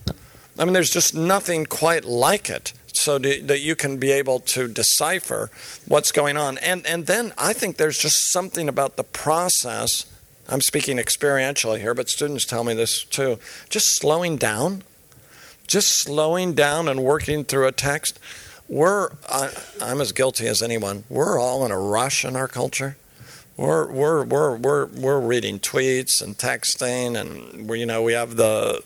I 0.56 0.64
mean, 0.64 0.72
there's 0.72 0.90
just 0.90 1.16
nothing 1.16 1.66
quite 1.66 2.04
like 2.04 2.48
it. 2.48 2.72
So 2.92 3.18
that 3.18 3.60
you 3.60 3.74
can 3.74 3.96
be 3.96 4.12
able 4.12 4.40
to 4.40 4.68
decipher 4.68 5.50
what's 5.86 6.12
going 6.12 6.36
on. 6.36 6.58
And, 6.58 6.86
and 6.86 7.06
then 7.06 7.32
I 7.38 7.54
think 7.54 7.76
there's 7.76 7.98
just 7.98 8.30
something 8.30 8.68
about 8.68 8.96
the 8.96 9.04
process. 9.04 10.06
I'm 10.48 10.60
speaking 10.60 10.98
experientially 10.98 11.80
here, 11.80 11.94
but 11.94 12.08
students 12.08 12.44
tell 12.44 12.62
me 12.62 12.74
this 12.74 13.04
too. 13.04 13.38
Just 13.68 13.96
slowing 13.96 14.36
down 14.36 14.82
just 15.70 16.00
slowing 16.00 16.52
down 16.52 16.88
and 16.88 17.02
working 17.02 17.44
through 17.44 17.68
a 17.68 17.72
text. 17.72 18.18
We're, 18.68 19.10
I, 19.28 19.50
am 19.80 20.00
as 20.00 20.12
guilty 20.12 20.46
as 20.48 20.62
anyone. 20.62 21.04
We're 21.08 21.38
all 21.38 21.64
in 21.64 21.70
a 21.70 21.78
rush 21.78 22.24
in 22.24 22.34
our 22.36 22.48
culture. 22.48 22.96
We're, 23.56 23.90
we're, 23.90 24.24
we're, 24.24 24.56
we're, 24.56 24.86
we're 24.86 25.20
reading 25.20 25.60
tweets 25.60 26.20
and 26.20 26.36
texting, 26.36 27.18
and 27.18 27.68
we, 27.68 27.80
you 27.80 27.86
know, 27.86 28.02
we 28.02 28.14
have 28.14 28.36
the 28.36 28.82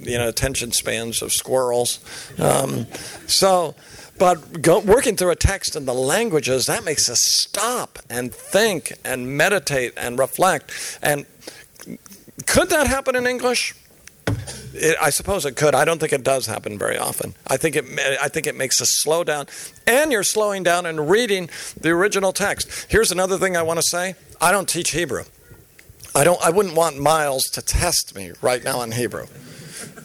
you 0.00 0.18
know 0.18 0.28
attention 0.28 0.72
spans 0.72 1.22
of 1.22 1.32
squirrels. 1.32 2.00
Um, 2.38 2.86
so, 3.26 3.76
but 4.18 4.60
go, 4.60 4.80
working 4.80 5.16
through 5.16 5.30
a 5.30 5.36
text 5.36 5.76
in 5.76 5.86
the 5.86 5.94
languages 5.94 6.66
that 6.66 6.84
makes 6.84 7.08
us 7.08 7.20
stop 7.22 7.98
and 8.10 8.34
think 8.34 8.92
and 9.04 9.36
meditate 9.36 9.92
and 9.96 10.18
reflect. 10.18 10.98
And 11.00 11.26
could 12.46 12.70
that 12.70 12.86
happen 12.86 13.14
in 13.14 13.26
English? 13.26 13.74
It, 14.74 14.96
I 15.00 15.10
suppose 15.10 15.46
it 15.46 15.56
could. 15.56 15.74
I 15.74 15.84
don't 15.84 15.98
think 15.98 16.12
it 16.12 16.24
does 16.24 16.46
happen 16.46 16.78
very 16.78 16.98
often. 16.98 17.34
I 17.46 17.56
think 17.56 17.76
it. 17.76 17.84
I 18.20 18.28
think 18.28 18.46
it 18.46 18.56
makes 18.56 18.80
us 18.80 18.88
slow 18.90 19.24
down, 19.24 19.46
and 19.86 20.12
you're 20.12 20.22
slowing 20.22 20.62
down 20.62 20.86
and 20.86 21.10
reading 21.10 21.50
the 21.80 21.90
original 21.90 22.32
text. 22.32 22.86
Here's 22.88 23.12
another 23.12 23.38
thing 23.38 23.56
I 23.56 23.62
want 23.62 23.78
to 23.78 23.86
say. 23.86 24.14
I 24.40 24.52
don't 24.52 24.68
teach 24.68 24.90
Hebrew. 24.90 25.24
I 26.14 26.24
don't. 26.24 26.44
I 26.44 26.50
wouldn't 26.50 26.74
want 26.74 26.98
Miles 26.98 27.44
to 27.46 27.62
test 27.62 28.14
me 28.14 28.32
right 28.40 28.62
now 28.62 28.80
on 28.80 28.92
Hebrew. 28.92 29.26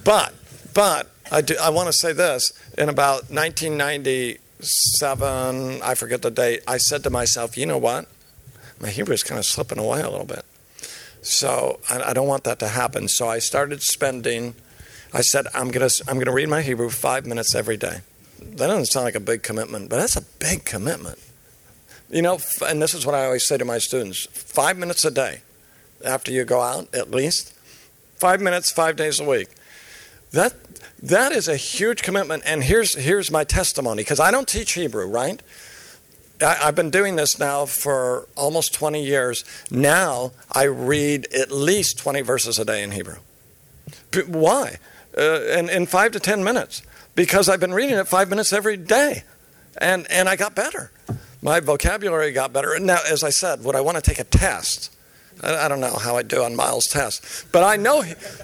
But, 0.03 0.33
but 0.73 1.09
I 1.31 1.41
do. 1.41 1.55
I 1.61 1.69
want 1.69 1.87
to 1.87 1.93
say 1.93 2.13
this. 2.13 2.51
In 2.77 2.89
about 2.89 3.29
1997, 3.29 5.81
I 5.83 5.95
forget 5.95 6.21
the 6.21 6.31
date. 6.31 6.61
I 6.67 6.77
said 6.77 7.03
to 7.03 7.09
myself, 7.09 7.57
you 7.57 7.65
know 7.65 7.77
what? 7.77 8.07
My 8.79 8.89
Hebrew 8.89 9.13
is 9.13 9.23
kind 9.23 9.37
of 9.37 9.45
slipping 9.45 9.77
away 9.77 10.01
a 10.01 10.09
little 10.09 10.25
bit. 10.25 10.45
So 11.21 11.79
I, 11.89 12.01
I 12.01 12.13
don't 12.13 12.27
want 12.27 12.43
that 12.45 12.59
to 12.59 12.69
happen. 12.69 13.07
So 13.07 13.27
I 13.27 13.39
started 13.39 13.81
spending. 13.81 14.55
I 15.13 15.21
said 15.21 15.47
I'm 15.53 15.69
gonna 15.69 15.89
I'm 16.07 16.19
gonna 16.19 16.33
read 16.33 16.49
my 16.49 16.61
Hebrew 16.61 16.89
five 16.89 17.25
minutes 17.25 17.55
every 17.55 17.77
day. 17.77 18.01
That 18.39 18.67
doesn't 18.67 18.85
sound 18.85 19.05
like 19.05 19.15
a 19.15 19.19
big 19.19 19.43
commitment, 19.43 19.89
but 19.89 19.97
that's 19.97 20.15
a 20.15 20.21
big 20.39 20.65
commitment. 20.65 21.19
You 22.09 22.21
know, 22.21 22.39
and 22.65 22.81
this 22.81 22.93
is 22.93 23.05
what 23.05 23.15
I 23.15 23.25
always 23.25 23.47
say 23.47 23.57
to 23.57 23.65
my 23.65 23.77
students: 23.77 24.27
five 24.31 24.77
minutes 24.77 25.03
a 25.05 25.11
day 25.11 25.41
after 26.03 26.31
you 26.31 26.45
go 26.45 26.61
out, 26.61 26.93
at 26.93 27.11
least 27.11 27.53
five 28.17 28.41
minutes, 28.41 28.71
five 28.71 28.95
days 28.95 29.19
a 29.19 29.23
week. 29.23 29.49
That 30.31 30.53
that 31.01 31.31
is 31.31 31.47
a 31.47 31.55
huge 31.55 32.01
commitment. 32.03 32.43
And 32.45 32.63
here's 32.63 32.95
here's 32.95 33.31
my 33.31 33.43
testimony 33.43 34.03
because 34.03 34.19
I 34.19 34.31
don't 34.31 34.47
teach 34.47 34.73
Hebrew, 34.73 35.07
right? 35.07 35.41
I've 36.41 36.75
been 36.75 36.89
doing 36.89 37.15
this 37.15 37.37
now 37.37 37.65
for 37.65 38.27
almost 38.35 38.73
20 38.73 39.03
years. 39.03 39.43
Now 39.69 40.31
I 40.51 40.63
read 40.63 41.27
at 41.33 41.51
least 41.51 41.99
20 41.99 42.21
verses 42.21 42.57
a 42.59 42.65
day 42.65 42.83
in 42.83 42.91
Hebrew. 42.91 43.17
Why? 44.27 44.77
Uh, 45.17 45.41
in, 45.57 45.69
in 45.69 45.85
five 45.85 46.11
to 46.13 46.19
10 46.19 46.43
minutes. 46.43 46.81
Because 47.15 47.49
I've 47.49 47.59
been 47.59 47.73
reading 47.73 47.97
it 47.97 48.07
five 48.07 48.29
minutes 48.29 48.53
every 48.53 48.77
day. 48.77 49.23
And, 49.77 50.09
and 50.09 50.29
I 50.29 50.35
got 50.35 50.55
better. 50.55 50.91
My 51.41 51.59
vocabulary 51.59 52.31
got 52.31 52.53
better. 52.53 52.77
Now, 52.79 52.99
as 53.09 53.23
I 53.23 53.29
said, 53.29 53.63
would 53.63 53.75
I 53.75 53.81
want 53.81 53.97
to 53.97 54.01
take 54.01 54.19
a 54.19 54.23
test? 54.23 54.93
I, 55.43 55.65
I 55.65 55.67
don't 55.67 55.79
know 55.79 55.95
how 55.95 56.17
I 56.17 56.23
do 56.23 56.43
on 56.43 56.55
Miles' 56.55 56.87
test. 56.87 57.51
But 57.51 57.63
I 57.63 57.75
know, 57.75 58.03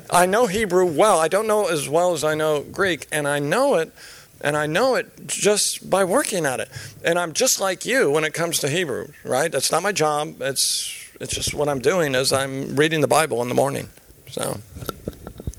I 0.10 0.26
know 0.26 0.48
Hebrew 0.48 0.86
well. 0.86 1.20
I 1.20 1.28
don't 1.28 1.48
know 1.48 1.68
as 1.68 1.88
well 1.88 2.14
as 2.14 2.24
I 2.24 2.36
know 2.36 2.62
Greek. 2.62 3.08
And 3.12 3.28
I 3.28 3.40
know 3.40 3.76
it 3.76 3.94
and 4.42 4.56
I 4.58 4.66
know 4.68 4.96
it 4.96 5.28
just 5.28 5.90
by 5.90 6.04
working 6.04 6.46
at 6.46 6.60
it. 6.60 6.70
And 7.04 7.18
I'm 7.18 7.34
just 7.34 7.60
like 7.60 7.86
you 7.86 8.12
when 8.12 8.24
it 8.24 8.34
comes 8.34 8.60
to 8.60 8.70
Hebrew, 8.70 9.08
right? 9.24 9.52
That's 9.52 9.72
not 9.72 9.84
my 9.84 9.92
job. 9.92 10.42
It's 10.42 10.94
it's 11.20 11.34
just 11.34 11.54
what 11.54 11.70
I'm 11.70 11.80
doing 11.80 12.16
is 12.16 12.34
I'm 12.34 12.76
reading 12.76 13.02
the 13.02 13.08
Bible 13.08 13.42
in 13.42 13.50
the 13.50 13.56
morning. 13.56 13.90
So 14.30 14.60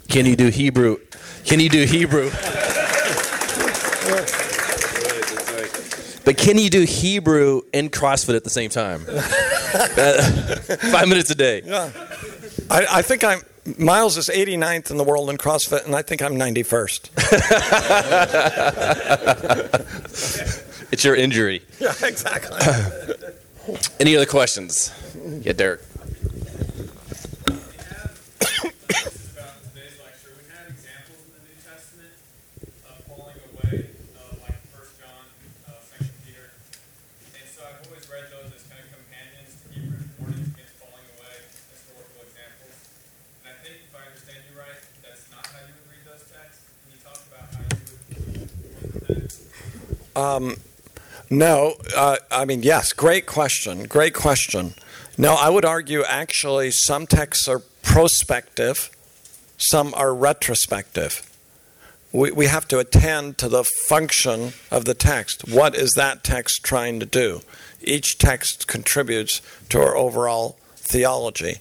Can 0.09 0.27
you 0.27 0.37
do 0.37 0.49
Hebrew? 0.49 0.99
Can 1.45 1.61
you 1.61 1.69
do 1.69 1.85
Hebrew? 1.85 2.31
But 6.25 6.37
can 6.37 6.59
you 6.59 6.69
do 6.71 6.83
Hebrew 6.83 7.63
and 7.73 7.93
CrossFit 7.93 8.35
at 8.35 8.45
the 8.45 8.51
same 8.51 8.71
time? 8.71 9.07
Uh, 9.77 10.23
five 10.91 11.07
minutes 11.07 11.29
a 11.29 11.35
day. 11.35 11.61
Yeah. 11.63 11.91
I, 12.71 12.87
I 12.91 13.03
think 13.03 13.23
I'm 13.25 13.41
Miles 13.79 14.17
is 14.17 14.29
89th 14.29 14.91
in 14.91 14.97
the 14.97 15.05
world 15.05 15.29
in 15.29 15.39
CrossFit, 15.39 15.85
and 15.87 15.95
I 15.95 16.03
think 16.03 16.23
I'm 16.23 16.35
91st. 16.37 17.11
It's 20.93 21.05
your 21.05 21.17
injury. 21.17 21.63
Yeah, 21.81 21.93
exactly. 22.05 22.59
Any 23.99 24.15
other 24.17 24.25
questions? 24.25 24.93
Yeah, 25.43 25.53
Derek. 25.53 25.81
about 28.23 29.59
today's 29.67 29.99
lecture, 30.01 30.31
we 30.39 30.47
had 30.47 30.71
examples 30.71 31.21
in 31.27 31.33
the 31.35 31.43
New 31.47 31.59
Testament 31.67 32.15
of 32.87 32.97
falling 33.11 33.37
away, 33.51 33.91
uh, 34.17 34.47
like 34.47 34.57
First 34.73 34.95
John, 35.03 35.27
uh, 35.67 35.75
Second 35.91 36.15
Peter, 36.25 36.49
and 37.35 37.47
so 37.51 37.61
I've 37.67 37.83
always 37.91 38.07
read 38.09 38.31
those 38.31 38.49
as 38.55 38.63
kind 38.71 38.81
of 38.81 38.89
companions 38.95 39.53
to 39.59 39.67
Hebrews, 39.75 40.07
warnings 40.23 40.49
against 40.55 40.75
falling 40.79 41.07
away, 41.19 41.35
historical 41.75 42.21
examples. 42.31 42.77
And 43.43 43.53
I 43.53 43.57
think 43.61 43.75
if 43.85 43.93
I 43.93 44.03
understand 44.07 44.41
you 44.49 44.55
right, 44.55 44.81
that's 45.03 45.27
not 45.35 45.45
how 45.51 45.61
you 45.67 45.75
would 45.77 45.89
read 45.91 46.05
those 46.07 46.25
texts. 46.31 46.63
Can 46.87 46.89
you 46.95 47.01
talk 47.03 47.21
about 47.27 47.45
how 47.53 47.61
you 47.67 47.75
would 47.75 48.01
read 48.07 48.95
the 48.97 49.19
text? 49.27 49.45
No, 51.37 51.75
uh, 51.95 52.17
I 52.31 52.47
mean, 52.47 52.63
yes, 52.63 52.95
great 52.95 53.27
question. 53.27 53.85
Great 53.85 54.15
question. 54.15 54.73
No, 55.19 55.35
I 55.35 55.51
would 55.51 55.67
argue 55.67 56.03
actually 56.03 56.71
some 56.71 57.07
texts 57.07 57.47
are 57.47 57.59
prospective, 57.83 58.89
some 59.59 59.93
are 59.93 60.15
retrospective. 60.15 61.31
We, 62.11 62.31
we 62.31 62.47
have 62.47 62.67
to 62.69 62.79
attend 62.79 63.37
to 63.37 63.51
the 63.51 63.65
function 63.87 64.55
of 64.71 64.87
the 64.87 64.95
text. 64.95 65.47
What 65.47 65.75
is 65.75 65.93
that 65.93 66.25
text 66.25 66.61
trying 66.63 67.01
to 67.01 67.07
do? 67.07 67.43
Each 67.83 68.17
text 68.17 68.67
contributes 68.67 69.43
to 69.69 69.79
our 69.79 69.95
overall 69.95 70.57
theology. 70.75 71.57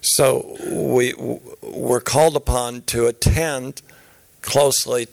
So 0.00 0.56
we, 0.68 1.14
we're 1.62 2.00
called 2.00 2.34
upon 2.34 2.82
to 2.86 3.06
attend 3.06 3.82
closely 4.40 5.06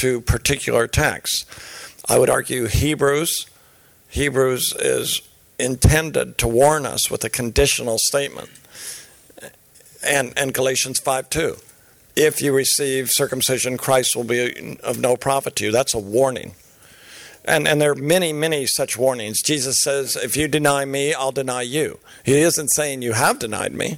to 0.00 0.22
particular 0.22 0.86
texts. 0.86 1.44
I 2.12 2.18
would 2.18 2.28
argue 2.28 2.66
Hebrews. 2.66 3.46
Hebrews 4.10 4.74
is 4.78 5.22
intended 5.58 6.36
to 6.36 6.46
warn 6.46 6.84
us 6.84 7.10
with 7.10 7.24
a 7.24 7.30
conditional 7.30 7.96
statement. 7.96 8.50
And, 10.04 10.34
and 10.36 10.52
Galatians 10.52 10.98
5 10.98 11.30
2. 11.30 11.56
If 12.14 12.42
you 12.42 12.52
receive 12.52 13.10
circumcision, 13.10 13.78
Christ 13.78 14.14
will 14.14 14.24
be 14.24 14.76
of 14.84 15.00
no 15.00 15.16
profit 15.16 15.56
to 15.56 15.64
you. 15.64 15.72
That's 15.72 15.94
a 15.94 15.98
warning. 15.98 16.54
And, 17.46 17.66
and 17.66 17.80
there 17.80 17.92
are 17.92 17.94
many, 17.94 18.34
many 18.34 18.66
such 18.66 18.98
warnings. 18.98 19.40
Jesus 19.40 19.80
says, 19.80 20.14
If 20.14 20.36
you 20.36 20.48
deny 20.48 20.84
me, 20.84 21.14
I'll 21.14 21.32
deny 21.32 21.62
you. 21.62 21.98
He 22.26 22.34
isn't 22.42 22.74
saying 22.74 23.00
you 23.00 23.14
have 23.14 23.38
denied 23.38 23.72
me. 23.72 23.96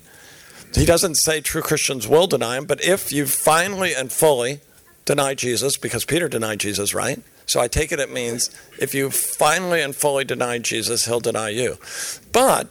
He 0.73 0.87
doesn't 0.87 1.17
say 1.17 1.41
true 1.41 1.63
Christians 1.63 2.07
will 2.07 2.29
deny 2.29 2.59
him, 2.59 2.67
but 2.67 2.81
if 2.81 3.13
you 3.13 3.27
finally 3.27 3.93
and 3.93 4.13
fully 4.13 4.61
deny 5.05 5.35
Jesus, 5.35 5.77
because 5.77 6.05
Peter 6.05 6.29
denied 6.29 6.61
Jesus, 6.61 6.95
right? 6.95 7.21
So 7.47 7.61
I 7.61 7.69
take 7.69 7.93
it 7.93 8.01
it 8.01 8.11
means 8.11 8.51
if 8.79 8.95
you 8.95 9.11
finally 9.11 9.81
and 9.81 9.95
fully 9.95 10.25
deny 10.25 10.59
Jesus, 10.59 11.07
he'll 11.07 11.21
deny 11.21 11.51
you. 11.51 11.77
But 12.33 12.69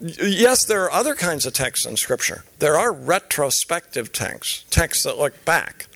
yes, 0.00 0.64
there 0.64 0.82
are 0.84 0.92
other 0.92 1.14
kinds 1.14 1.46
of 1.46 1.52
texts 1.52 1.86
in 1.86 1.96
Scripture. 1.96 2.44
There 2.58 2.76
are 2.76 2.92
retrospective 2.92 4.12
texts, 4.12 4.64
texts 4.70 5.04
that 5.04 5.18
look 5.18 5.44
back. 5.44 5.86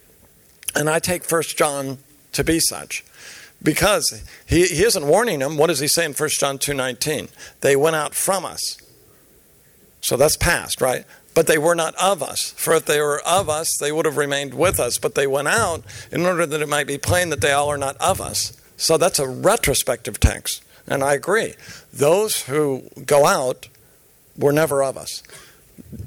And 0.75 0.89
I 0.89 0.99
take 0.99 1.31
1 1.31 1.43
John 1.57 1.99
to 2.33 2.45
be 2.45 2.61
such. 2.61 3.05
Because 3.63 4.23
he, 4.47 4.67
he 4.67 4.85
isn't 4.85 5.07
warning 5.07 5.39
them. 5.39 5.57
What 5.57 5.69
does 5.69 5.81
he 5.81 5.89
say 5.89 6.05
in 6.05 6.13
1 6.13 6.29
John 6.39 6.59
2.19? 6.59 7.31
They 7.63 7.77
went 7.77 7.97
out 7.97 8.15
from 8.15 8.45
us. 8.45 8.77
So 10.03 10.19
that's 10.19 10.37
past, 10.37 10.83
right? 10.83 11.07
But 11.35 11.47
they 11.49 11.59
were 11.59 11.75
not 11.75 11.95
of 11.97 12.23
us. 12.23 12.53
For 12.57 12.75
if 12.75 12.87
they 12.87 13.01
were 13.01 13.21
of 13.27 13.49
us, 13.49 13.77
they 13.79 13.91
would 13.91 14.07
have 14.07 14.17
remained 14.17 14.55
with 14.55 14.79
us. 14.79 14.99
But 14.99 15.15
they 15.15 15.27
went 15.27 15.49
out 15.49 15.83
in 16.11 16.25
order 16.25 16.47
that 16.47 16.63
it 16.63 16.69
might 16.69 16.87
be 16.87 16.99
plain 16.99 17.31
that 17.31 17.41
they 17.41 17.53
all 17.53 17.69
are 17.69 17.79
not 17.79 17.97
of 17.97 18.21
us. 18.21 18.53
So 18.77 18.97
that's 18.97 19.19
a 19.19 19.29
retrospective 19.29 20.21
text. 20.21 20.63
And 20.87 21.03
I 21.03 21.15
agree. 21.15 21.55
Those 21.93 22.43
who 22.43 22.85
go 23.05 23.27
out 23.27 23.69
were 24.37 24.53
never 24.53 24.83
of 24.83 24.97
us. 24.97 25.23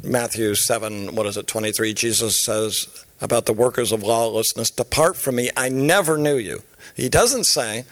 Matthew 0.03 0.55
7, 0.55 1.15
what 1.15 1.25
is 1.25 1.37
it, 1.37 1.47
23, 1.47 1.93
Jesus 1.93 2.43
says 2.43 3.05
about 3.19 3.45
the 3.45 3.53
workers 3.53 3.91
of 3.91 4.03
lawlessness, 4.03 4.69
Depart 4.69 5.17
from 5.17 5.35
me, 5.35 5.49
I 5.57 5.69
never 5.69 6.17
knew 6.17 6.37
you. 6.37 6.63
He 6.95 7.09
doesn't 7.09 7.45
say, 7.45 7.85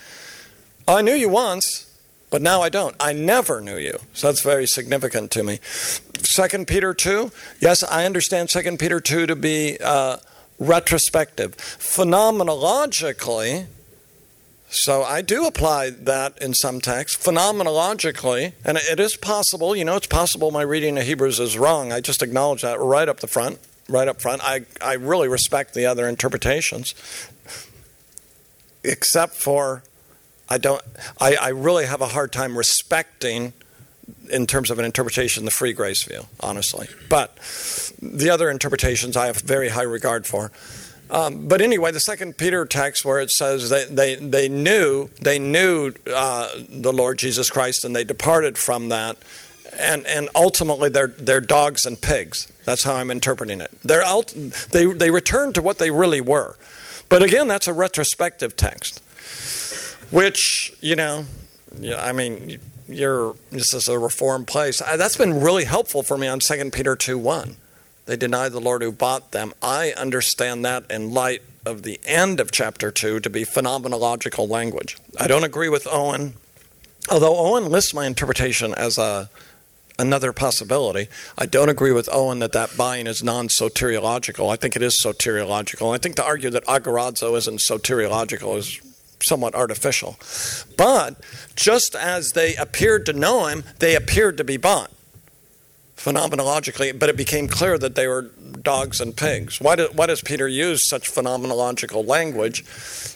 I 0.88 1.02
knew 1.02 1.14
you 1.14 1.30
once, 1.30 1.92
but 2.36 2.42
now 2.42 2.62
I 2.62 2.68
don't. 2.68 2.98
I 3.00 3.14
never 3.14 3.62
knew 3.62 3.78
you. 3.78 3.98
So 4.12 4.28
that's 4.28 4.42
very 4.42 4.68
significant 4.68 5.32
to 5.32 5.42
me. 5.42 5.62
Second 6.18 6.68
Peter 6.68 6.94
2, 6.94 7.32
yes, 7.62 7.82
I 7.82 8.04
understand 8.04 8.50
Second 8.50 8.78
Peter 8.78 9.00
2 9.00 9.28
to 9.28 9.38
be 9.38 9.78
uh, 9.82 10.18
retrospective. 10.60 11.56
Phenomenologically, 11.56 13.68
so 14.68 15.04
I 15.04 15.22
do 15.22 15.46
apply 15.46 15.92
that 15.92 16.38
in 16.42 16.54
some 16.54 16.82
texts. 16.82 17.26
Phenomenologically, 17.26 18.52
and 18.66 18.78
it 18.80 19.00
is 19.00 19.16
possible, 19.16 19.74
you 19.74 19.86
know, 19.86 19.96
it's 19.96 20.08
possible 20.08 20.52
my 20.52 20.64
reading 20.64 20.98
of 20.98 21.06
Hebrews 21.06 21.40
is 21.40 21.58
wrong. 21.58 21.94
I 21.94 22.02
just 22.02 22.22
acknowledge 22.22 22.64
that 22.64 22.82
right 22.82 23.08
up 23.08 23.22
the 23.22 23.28
front. 23.28 23.60
Right 23.88 24.10
up 24.10 24.22
front. 24.22 24.44
I, 24.44 24.66
I 24.82 24.96
really 24.96 25.30
respect 25.30 25.74
the 25.74 25.86
other 25.86 26.10
interpretations. 26.10 26.96
Except 28.84 29.36
for 29.36 29.84
I 30.50 30.58
don't 30.58 30.82
I, 31.20 31.36
I 31.36 31.50
really 31.50 31.86
have 31.86 32.02
a 32.02 32.08
hard 32.08 32.32
time 32.32 32.58
respecting 32.58 33.54
in 34.30 34.46
terms 34.48 34.70
of 34.70 34.80
an 34.80 34.86
interpretation 34.86 35.46
the 35.46 35.52
free 35.52 35.74
grace 35.74 36.04
view, 36.04 36.26
honestly. 36.40 36.88
But 37.10 37.36
the 38.02 38.30
other 38.30 38.50
interpretations 38.50 39.18
I 39.18 39.28
have 39.28 39.38
very 39.38 39.70
high 39.70 39.84
regard 39.84 40.26
for. 40.26 40.52
Um, 41.10 41.48
but 41.48 41.62
anyway, 41.62 41.92
the 41.92 42.00
second 42.00 42.38
Peter 42.38 42.66
text 42.66 43.06
where 43.06 43.20
it 43.20 43.30
says 43.30 43.70
they, 43.70 43.86
they, 43.86 44.16
they 44.16 44.50
knew 44.50 45.10
they 45.22 45.38
knew 45.38 45.94
uh, 46.12 46.50
the 46.68 46.92
Lord 46.92 47.20
Jesus 47.20 47.50
Christ 47.50 47.86
and 47.86 47.96
they 47.96 48.04
departed 48.04 48.58
from 48.58 48.90
that, 48.90 49.18
and 49.78 50.06
and 50.08 50.30
ultimately 50.34 50.90
they're 50.90 51.08
they're 51.08 51.42
dogs 51.42 51.86
and 51.86 52.02
pigs. 52.02 52.52
That's 52.66 52.84
how 52.84 52.96
I'm 52.96 53.12
interpreting 53.12 53.62
it. 53.62 53.72
They're 53.84 54.04
they 54.72 54.86
they 54.86 55.12
returned 55.12 55.54
to 55.56 55.62
what 55.62 55.78
they 55.78 55.92
really 55.92 56.22
were, 56.22 56.58
but 57.08 57.22
again, 57.22 57.48
that's 57.48 57.68
a 57.68 57.74
retrospective 57.74 58.56
text, 58.56 59.04
which 60.12 60.74
you 60.82 60.96
know, 60.96 61.26
yeah, 61.80 62.04
I 62.04 62.12
mean, 62.12 62.60
you're 62.88 63.36
this 63.52 63.74
is 63.74 63.88
a 63.88 64.00
reformed 64.00 64.48
place. 64.48 64.80
That's 64.80 65.18
been 65.18 65.42
really 65.42 65.66
helpful 65.66 66.04
for 66.04 66.18
me 66.18 66.28
on 66.28 66.42
Second 66.42 66.74
Peter 66.74 66.96
two 66.96 67.18
one. 67.18 67.58
They 68.06 68.16
deny 68.16 68.50
the 68.50 68.60
Lord 68.60 68.84
who 68.84 68.92
bought 68.92 69.32
them. 69.32 69.54
I 69.62 69.92
understand 69.98 70.64
that 70.64 70.90
in 70.92 71.12
light 71.12 71.42
of 71.66 71.84
the 71.84 72.00
end 72.06 72.40
of 72.40 72.52
chapter 72.52 72.92
2 72.92 73.20
to 73.20 73.30
be 73.30 73.44
phenomenological 73.44 74.48
language. 74.48 74.98
I 75.20 75.28
don't 75.28 75.44
agree 75.44 75.70
with 75.70 75.88
Owen, 75.92 76.36
although 77.10 77.36
Owen 77.36 77.70
lists 77.72 77.94
my 77.94 78.06
interpretation 78.06 78.74
as 78.76 78.98
a 78.98 79.30
another 79.98 80.34
possibility. 80.34 81.08
I 81.38 81.46
don't 81.46 81.70
agree 81.70 81.94
with 81.94 82.10
Owen 82.12 82.40
that 82.40 82.52
that 82.52 82.76
buying 82.78 83.08
is 83.08 83.24
non 83.24 83.48
soteriological. 83.48 84.52
I 84.52 84.56
think 84.58 84.76
it 84.76 84.82
is 84.84 85.02
soteriological. 85.04 85.94
I 85.94 85.98
think 85.98 86.16
to 86.18 86.24
argue 86.24 86.50
that 86.52 86.66
agorazo 86.66 87.36
isn't 87.38 87.62
soteriological 87.68 88.58
is 88.58 88.80
somewhat 89.24 89.56
artificial. 89.56 90.18
But 90.78 91.20
just 91.56 91.96
as 91.96 92.32
they 92.32 92.56
appeared 92.56 93.06
to 93.08 93.14
know 93.14 93.48
him, 93.48 93.64
they 93.80 93.96
appeared 93.96 94.38
to 94.38 94.44
be 94.44 94.58
bought 94.58 94.92
phenomenologically, 95.98 96.98
but 96.98 97.10
it 97.10 97.18
became 97.18 97.48
clear 97.48 97.78
that 97.78 97.96
they 97.96 98.08
were 98.08 98.24
dogs 98.62 99.00
and 99.02 99.16
pigs. 99.16 99.60
Why, 99.62 99.76
do, 99.76 99.90
why 99.94 100.08
does 100.08 100.22
Peter 100.22 100.48
use 100.48 100.88
such 100.88 101.12
phenomenological 101.12 102.06
language? 102.06 102.66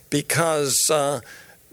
Because 0.09 0.89
uh, 0.89 1.21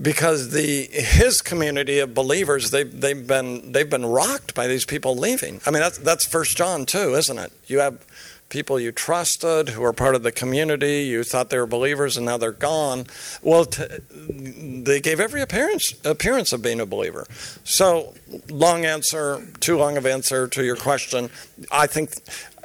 because 0.00 0.50
the 0.50 0.88
his 0.92 1.40
community 1.40 2.00
of 2.00 2.12
believers 2.12 2.70
they 2.70 2.82
they've 2.82 3.26
been 3.26 3.72
they've 3.72 3.88
been 3.88 4.04
rocked 4.04 4.54
by 4.54 4.66
these 4.66 4.84
people 4.84 5.16
leaving. 5.16 5.60
I 5.64 5.70
mean 5.70 5.80
that's 5.80 5.98
that's 5.98 6.26
First 6.26 6.56
John 6.56 6.84
too, 6.84 7.14
isn't 7.14 7.38
it? 7.38 7.52
You 7.66 7.78
have 7.78 8.04
people 8.48 8.78
you 8.78 8.92
trusted 8.92 9.70
who 9.70 9.82
are 9.82 9.92
part 9.92 10.14
of 10.14 10.22
the 10.22 10.32
community. 10.32 11.02
You 11.02 11.24
thought 11.24 11.50
they 11.50 11.59
were 11.59 11.66
believers, 11.66 12.16
and 12.16 12.26
now 12.26 12.37
they're 12.37 12.52
gone. 12.52 13.06
Well, 13.42 13.64
t- 13.64 13.85
they 14.11 15.00
gave 15.00 15.20
every 15.20 15.42
appearance 15.42 15.94
appearance 16.04 16.52
of 16.52 16.62
being 16.62 16.80
a 16.80 16.87
believer. 16.87 17.26
So, 17.64 18.14
long 18.48 18.85
answer, 18.85 19.46
too 19.61 19.76
long 19.76 19.96
of 19.96 20.06
answer 20.06 20.46
to 20.48 20.64
your 20.64 20.76
question. 20.76 21.30
I 21.70 21.87
think 21.87 22.12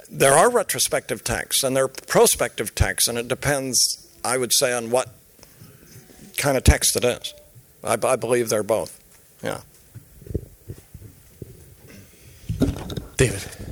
there 0.10 0.34
are 0.34 0.50
retrospective 0.50 1.24
texts 1.24 1.64
and 1.64 1.76
there 1.76 1.86
are 1.86 1.88
prospective 1.88 2.76
texts, 2.76 3.08
and 3.08 3.18
it 3.18 3.28
depends. 3.28 4.08
I 4.24 4.38
would 4.38 4.54
say 4.54 4.72
on 4.72 4.92
what 4.92 5.10
kind 6.38 6.58
of 6.58 6.64
text 6.64 6.96
it 6.96 7.04
is. 7.04 7.34
I, 7.84 7.98
I 8.04 8.16
believe 8.16 8.50
they're 8.50 8.62
both. 8.62 9.00
Yeah. 9.44 9.62
David. 13.18 13.71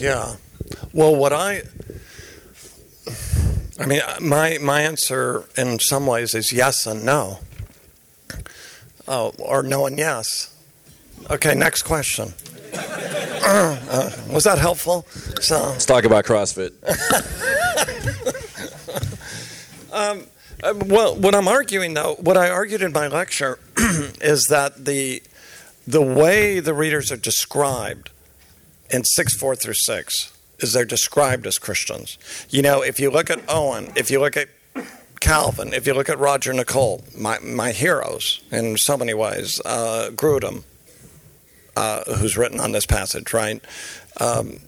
Yeah. 0.00 0.36
Well, 0.94 1.14
what 1.14 1.34
I, 1.34 1.60
I 3.78 3.84
mean, 3.84 4.00
my 4.22 4.56
my 4.56 4.80
answer 4.80 5.44
in 5.58 5.78
some 5.78 6.06
ways 6.06 6.34
is 6.34 6.54
yes 6.54 6.86
and 6.86 7.04
no. 7.04 7.40
Oh, 9.06 9.34
or 9.38 9.62
no 9.62 9.84
and 9.84 9.98
yes. 9.98 10.56
Okay, 11.28 11.54
next 11.54 11.82
question. 11.82 12.32
Uh, 12.72 14.10
was 14.32 14.44
that 14.44 14.58
helpful? 14.58 15.02
So, 15.42 15.68
Let's 15.68 15.84
talk 15.84 16.04
about 16.04 16.24
CrossFit. 16.24 16.72
um, 19.92 20.24
uh, 20.62 20.72
well, 20.86 21.14
what 21.14 21.34
I'm 21.34 21.46
arguing 21.46 21.92
though, 21.92 22.14
what 22.14 22.38
I 22.38 22.48
argued 22.48 22.80
in 22.80 22.92
my 22.92 23.06
lecture, 23.06 23.58
is 23.76 24.46
that 24.48 24.86
the 24.86 25.22
the 25.86 26.00
way 26.00 26.58
the 26.58 26.72
readers 26.72 27.12
are 27.12 27.18
described 27.18 28.10
in 28.90 29.04
six 29.04 29.34
four 29.34 29.56
through 29.56 29.74
six 29.74 30.32
is 30.58 30.72
they're 30.72 30.84
described 30.84 31.46
as 31.46 31.58
Christians. 31.58 32.18
You 32.50 32.62
know, 32.62 32.82
if 32.82 33.00
you 33.00 33.10
look 33.10 33.30
at 33.30 33.40
Owen, 33.48 33.92
if 33.96 34.10
you 34.10 34.20
look 34.20 34.36
at 34.36 34.48
Calvin, 35.20 35.72
if 35.72 35.86
you 35.86 35.94
look 35.94 36.08
at 36.08 36.18
Roger 36.18 36.52
Nicole, 36.52 37.04
my, 37.16 37.38
my 37.40 37.72
heroes 37.72 38.42
in 38.50 38.76
so 38.76 38.96
many 38.96 39.14
ways, 39.14 39.60
uh, 39.64 40.10
Grudem, 40.12 40.64
uh, 41.76 42.04
who's 42.14 42.36
written 42.36 42.60
on 42.60 42.72
this 42.72 42.86
passage, 42.86 43.32
right? 43.32 43.62
Um, 44.18 44.60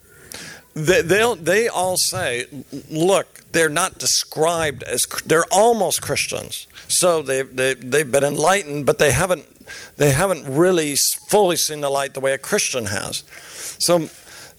they, 0.75 1.03
they 1.03 1.69
all 1.69 1.97
say, 1.97 2.47
look, 2.91 3.41
they're 3.53 3.69
not 3.69 3.99
described 3.99 4.83
as, 4.85 5.05
they're 5.27 5.45
almost 5.53 6.01
Christians. 6.01 6.67
So 6.89 7.21
they, 7.21 7.43
they, 7.43 7.75
they've 7.75 8.11
been 8.11 8.25
enlightened, 8.25 8.87
but 8.87 8.99
they 8.99 9.13
haven't, 9.13 9.45
they 9.97 10.13
haven't 10.13 10.47
really 10.47 10.95
fully 11.29 11.57
seen 11.57 11.83
the 11.83 11.91
light 11.91 12.15
the 12.15 12.21
way 12.21 12.33
a 12.33 12.39
Christian 12.39 12.87
has. 12.87 13.25
So 13.83 14.09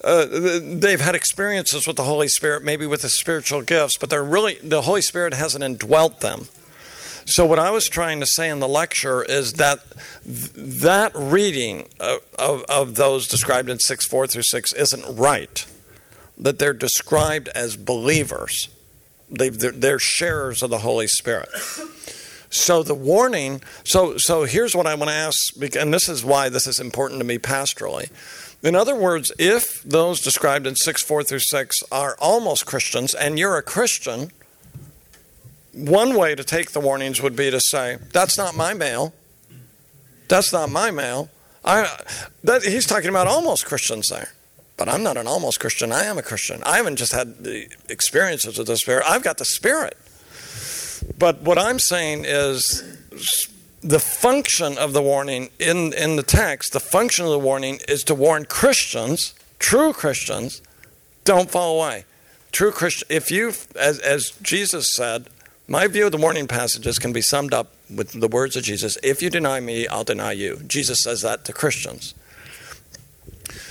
uh, 0.04 0.26
they've 0.62 1.00
had 1.00 1.16
experiences 1.16 1.88
with 1.88 1.96
the 1.96 2.04
Holy 2.04 2.28
Spirit, 2.28 2.64
maybe 2.64 2.86
with 2.86 3.02
the 3.02 3.10
spiritual 3.10 3.62
gifts, 3.62 3.98
but 3.98 4.10
they're 4.10 4.24
really 4.24 4.56
the 4.62 4.82
Holy 4.84 5.02
Spirit 5.02 5.34
hasn't 5.34 5.64
indwelt 5.64 6.20
them. 6.20 6.48
So 7.26 7.46
what 7.46 7.58
I 7.58 7.72
was 7.72 7.88
trying 7.88 8.20
to 8.20 8.26
say 8.26 8.50
in 8.50 8.60
the 8.60 8.68
lecture 8.68 9.24
is 9.24 9.54
that 9.54 9.80
th- 10.26 10.52
that 10.56 11.12
reading 11.16 11.88
of, 12.00 12.20
of, 12.38 12.64
of 12.68 12.96
those 12.96 13.30
described 13.30 13.70
in 13.70 13.80
six 13.80 14.06
four 14.06 14.28
through 14.28 14.44
six 14.44 14.74
isn't 14.74 15.06
right. 15.18 15.66
That 16.38 16.60
they're 16.60 16.74
described 16.74 17.48
as 17.56 17.78
believers. 17.78 18.68
they 19.30 19.50
they're, 19.50 19.72
they're 19.72 20.00
sharers 20.00 20.62
of 20.64 20.70
the 20.70 20.80
Holy 20.80 21.08
Spirit. 21.08 21.50
So 22.50 22.84
the 22.84 22.94
warning. 22.94 23.62
So 23.84 24.18
so 24.18 24.44
here's 24.44 24.76
what 24.76 24.86
I 24.86 24.96
want 24.96 25.10
to 25.10 25.16
ask, 25.16 25.38
and 25.76 25.94
this 25.94 26.10
is 26.10 26.24
why 26.26 26.50
this 26.50 26.68
is 26.68 26.80
important 26.80 27.20
to 27.20 27.26
me 27.26 27.38
pastorally. 27.40 28.12
In 28.64 28.76
other 28.76 28.96
words, 28.96 29.32
if 29.38 29.84
those 29.84 30.22
described 30.22 30.66
in 30.66 30.76
6 30.76 31.04
4 31.04 31.24
through 31.24 31.40
6 31.40 31.84
are 31.92 32.16
almost 32.20 32.66
Christians 32.66 33.14
and 33.14 33.38
you're 33.38 33.58
a 33.58 33.62
Christian, 33.62 34.32
one 35.74 36.16
way 36.16 36.34
to 36.34 36.44
take 36.44 36.72
the 36.72 36.80
warnings 36.80 37.22
would 37.22 37.36
be 37.36 37.52
to 37.52 37.60
say, 37.60 37.98
That's 38.14 38.38
not 38.38 38.56
my 38.56 38.74
mail. 38.74 39.14
That's 40.30 40.54
not 40.54 40.70
my 40.70 40.92
mail. 40.92 41.30
I, 41.66 41.90
that, 42.44 42.64
he's 42.64 42.86
talking 42.86 43.10
about 43.10 43.28
almost 43.28 43.66
Christians 43.66 44.08
there. 44.08 44.30
But 44.78 44.90
I'm 44.90 45.04
not 45.04 45.18
an 45.18 45.28
almost 45.28 45.60
Christian. 45.60 45.92
I 45.92 46.06
am 46.06 46.18
a 46.18 46.24
Christian. 46.24 46.64
I 46.64 46.78
haven't 46.78 46.96
just 46.96 47.12
had 47.12 47.44
the 47.44 47.70
experiences 47.90 48.58
of 48.58 48.66
the 48.66 48.78
Spirit, 48.78 49.04
I've 49.08 49.24
got 49.24 49.38
the 49.38 49.46
Spirit. 49.46 49.98
But 51.20 51.42
what 51.42 51.60
I'm 51.60 51.80
saying 51.80 52.24
is 52.26 52.82
the 53.84 54.00
function 54.00 54.78
of 54.78 54.94
the 54.94 55.02
warning 55.02 55.50
in, 55.60 55.94
in 55.94 56.16
the 56.16 56.24
text, 56.24 56.74
the 56.74 56.80
function 56.80 57.26
of 57.26 57.32
the 57.32 57.40
warning 57.40 57.80
is 57.88 58.04
to 58.06 58.16
warn 58.16 58.46
Christians, 58.46 59.34
true 59.60 59.92
Christians, 59.92 60.62
don't 61.26 61.52
fall 61.52 61.78
away. 61.78 62.06
True 62.52 62.72
Christian, 62.72 63.08
if 63.10 63.30
you, 63.30 63.50
as, 63.76 64.00
as 64.00 64.32
Jesus 64.42 64.94
said, 64.94 65.28
my 65.68 65.88
view 65.88 66.06
of 66.06 66.12
the 66.12 66.18
warning 66.18 66.48
passages 66.48 67.00
can 67.00 67.14
be 67.14 67.22
summed 67.22 67.54
up 67.54 67.74
with 67.94 68.20
the 68.20 68.28
words 68.28 68.56
of 68.56 68.64
Jesus 68.64 68.98
if 69.04 69.22
you 69.22 69.30
deny 69.30 69.60
me, 69.60 69.88
I'll 69.88 70.04
deny 70.04 70.32
you. 70.32 70.62
Jesus 70.68 71.04
says 71.04 71.22
that 71.22 71.46
to 71.46 71.54
Christians. 71.54 72.14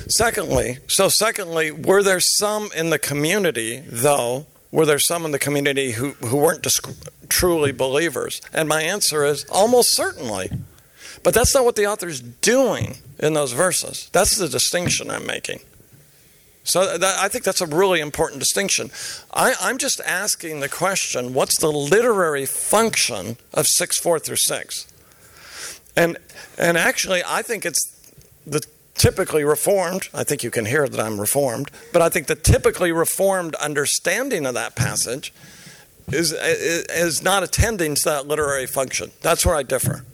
Secondly, 0.08 0.78
so 0.88 1.08
secondly, 1.08 1.70
were 1.70 2.02
there 2.02 2.20
some 2.20 2.70
in 2.76 2.90
the 2.90 2.98
community, 2.98 3.82
though, 3.86 4.46
were 4.72 4.86
there 4.86 4.98
some 4.98 5.24
in 5.24 5.30
the 5.30 5.38
community 5.38 5.92
who, 5.92 6.10
who 6.26 6.38
weren't 6.38 6.66
truly 7.28 7.70
believers? 7.70 8.40
And 8.52 8.68
my 8.68 8.82
answer 8.82 9.24
is 9.24 9.44
almost 9.44 9.94
certainly. 9.94 10.50
But 11.22 11.34
that's 11.34 11.54
not 11.54 11.64
what 11.64 11.76
the 11.76 11.86
author's 11.86 12.20
doing 12.20 12.96
in 13.18 13.34
those 13.34 13.52
verses. 13.52 14.08
That's 14.12 14.36
the 14.36 14.48
distinction 14.48 15.10
I'm 15.10 15.26
making. 15.26 15.60
So 16.64 16.96
that, 16.98 17.18
I 17.18 17.28
think 17.28 17.44
that's 17.44 17.60
a 17.60 17.66
really 17.66 18.00
important 18.00 18.40
distinction. 18.40 18.90
I, 19.32 19.54
I'm 19.60 19.78
just 19.78 20.00
asking 20.00 20.60
the 20.60 20.68
question 20.68 21.34
what's 21.34 21.58
the 21.58 21.70
literary 21.70 22.46
function 22.46 23.36
of 23.52 23.66
6 23.66 23.98
4 23.98 24.18
through 24.18 24.36
6? 24.36 24.86
And, 25.96 26.16
and 26.56 26.78
actually, 26.78 27.22
I 27.26 27.42
think 27.42 27.66
it's 27.66 27.80
the 28.46 28.62
typically 28.94 29.44
reformed, 29.44 30.08
I 30.14 30.24
think 30.24 30.42
you 30.42 30.50
can 30.50 30.66
hear 30.66 30.88
that 30.88 31.00
I'm 31.00 31.20
reformed, 31.20 31.70
but 31.92 32.02
I 32.02 32.08
think 32.08 32.26
the 32.26 32.34
typically 32.34 32.92
reformed 32.92 33.54
understanding 33.56 34.46
of 34.46 34.54
that 34.54 34.76
passage 34.76 35.32
is, 36.08 36.32
is 36.32 37.22
not 37.22 37.42
attending 37.42 37.94
to 37.94 38.02
that 38.04 38.26
literary 38.26 38.66
function. 38.66 39.10
That's 39.20 39.46
where 39.46 39.54
I 39.54 39.62
differ. 39.62 40.04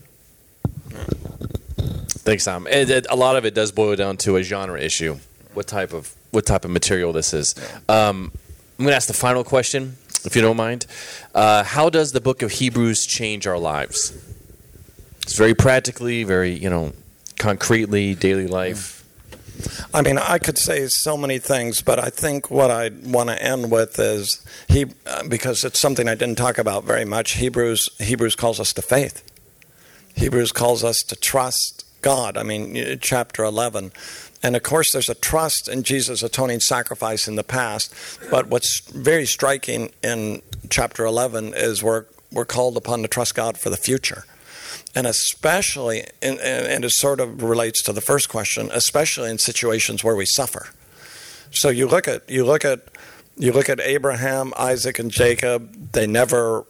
Thanks, 2.29 2.45
Tom. 2.45 2.67
It, 2.67 2.91
it, 2.91 3.07
a 3.09 3.17
lot 3.17 3.37
of 3.37 3.47
it 3.47 3.55
does 3.55 3.73
boil 3.73 3.97
down 3.97 4.19
to 4.19 4.37
a 4.37 4.43
genre 4.43 4.79
issue. 4.79 5.19
What 5.55 5.67
type 5.67 5.95
of 5.95 6.15
what 6.31 6.45
type 6.45 6.67
of 6.67 6.71
material 6.71 7.13
this 7.15 7.33
is? 7.33 7.55
Um, 7.89 8.31
I'm 8.79 8.85
going 8.85 8.93
to 8.93 8.97
ask 8.97 9.09
the 9.09 9.15
final 9.15 9.45
question, 9.45 9.97
if 10.25 10.37
you 10.37 10.43
don't 10.43 10.59
mind. 10.59 10.87
Uh, 11.35 11.65
how 11.65 11.89
does 11.89 12.13
the 12.13 12.21
book 12.21 12.43
of 12.43 12.53
Hebrews 12.53 13.07
change 13.07 13.47
our 13.47 13.59
lives? 13.59 14.13
It's 15.23 15.37
very 15.37 15.55
practically, 15.55 16.23
very 16.23 16.53
you 16.53 16.69
know, 16.69 16.93
concretely, 17.39 18.15
daily 18.15 18.47
life. 18.47 18.97
I 19.93 20.03
mean, 20.03 20.19
I 20.19 20.39
could 20.39 20.59
say 20.59 20.87
so 20.87 21.17
many 21.17 21.39
things, 21.39 21.83
but 21.83 21.99
I 21.99 22.11
think 22.11 22.51
what 22.51 22.71
I 22.71 22.91
want 23.05 23.31
to 23.31 23.43
end 23.43 23.71
with 23.73 23.99
is 23.99 24.45
he, 24.69 24.87
because 25.29 25.65
it's 25.65 25.81
something 25.81 26.09
I 26.09 26.15
didn't 26.15 26.39
talk 26.39 26.59
about 26.59 26.85
very 26.85 27.05
much. 27.05 27.33
Hebrews 27.33 27.89
Hebrews 27.99 28.37
calls 28.37 28.61
us 28.61 28.73
to 28.75 28.83
faith. 28.83 29.25
Hebrews 30.15 30.53
calls 30.53 30.85
us 30.85 31.03
to 31.03 31.17
trust 31.17 31.85
God. 32.03 32.37
I 32.37 32.45
mean, 32.45 32.99
chapter 33.01 33.43
eleven, 33.43 33.91
and 34.45 34.55
of 34.55 34.63
course, 34.63 34.93
there's 34.93 35.09
a 35.09 35.15
trust 35.15 35.69
in 35.69 35.83
Jesus' 35.83 36.23
atoning 36.23 36.61
sacrifice 36.61 37.27
in 37.27 37.35
the 37.35 37.43
past. 37.43 37.93
But 38.31 38.47
what's 38.47 38.79
very 38.81 39.27
striking 39.27 39.91
in 40.05 40.43
chapter 40.71 41.05
eleven 41.05 41.53
is 41.55 41.83
we're 41.83 42.05
we're 42.31 42.45
called 42.45 42.77
upon 42.77 43.03
to 43.03 43.09
trust 43.09 43.35
God 43.35 43.59
for 43.59 43.71
the 43.71 43.77
future 43.77 44.25
and 44.95 45.07
especially, 45.07 46.05
in, 46.23 46.39
and 46.41 46.85
it 46.85 46.91
sort 46.93 47.21
of 47.21 47.43
relates 47.43 47.83
to 47.83 47.93
the 47.93 48.01
first 48.01 48.29
question, 48.29 48.71
especially 48.73 49.31
in 49.31 49.39
situations 49.39 50.03
where 50.03 50.17
we 50.17 50.27
suffer. 50.27 50.69
So 51.51 51.69
you 51.69 51.87
look 51.87 52.09
at 52.09 52.29
you 52.29 52.45
look 52.45 52.65
at 52.65 52.81
you 53.37 53.53
look 53.53 53.69
at 53.69 53.81
Abraham, 53.81 54.53
Isaac, 54.59 54.99
and 54.99 55.11
Jacob. 55.11 55.93
They 55.93 56.07
never 56.07 56.65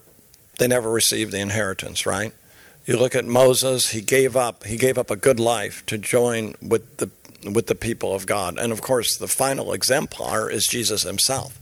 they 0.59 0.69
never 0.69 0.91
received 0.91 1.33
the 1.33 1.41
inheritance, 1.41 2.07
right? 2.07 2.33
You 2.87 2.97
look 2.97 3.15
at 3.15 3.25
Moses; 3.25 3.91
he 3.91 4.01
gave 4.01 4.37
up 4.37 4.65
he 4.65 4.77
gave 4.77 4.99
up 4.99 5.11
a 5.11 5.17
good 5.17 5.41
life 5.41 5.85
to 5.87 5.99
join 5.99 6.55
with 6.63 6.99
the 6.99 7.11
with 7.45 7.67
the 7.67 7.75
people 7.75 8.15
of 8.15 8.27
God, 8.27 8.59
and 8.59 8.73
of 8.73 8.81
course, 8.81 9.17
the 9.17 9.29
final 9.29 9.73
exemplar 9.73 10.51
is 10.51 10.67
Jesus 10.67 11.03
Himself. 11.03 11.59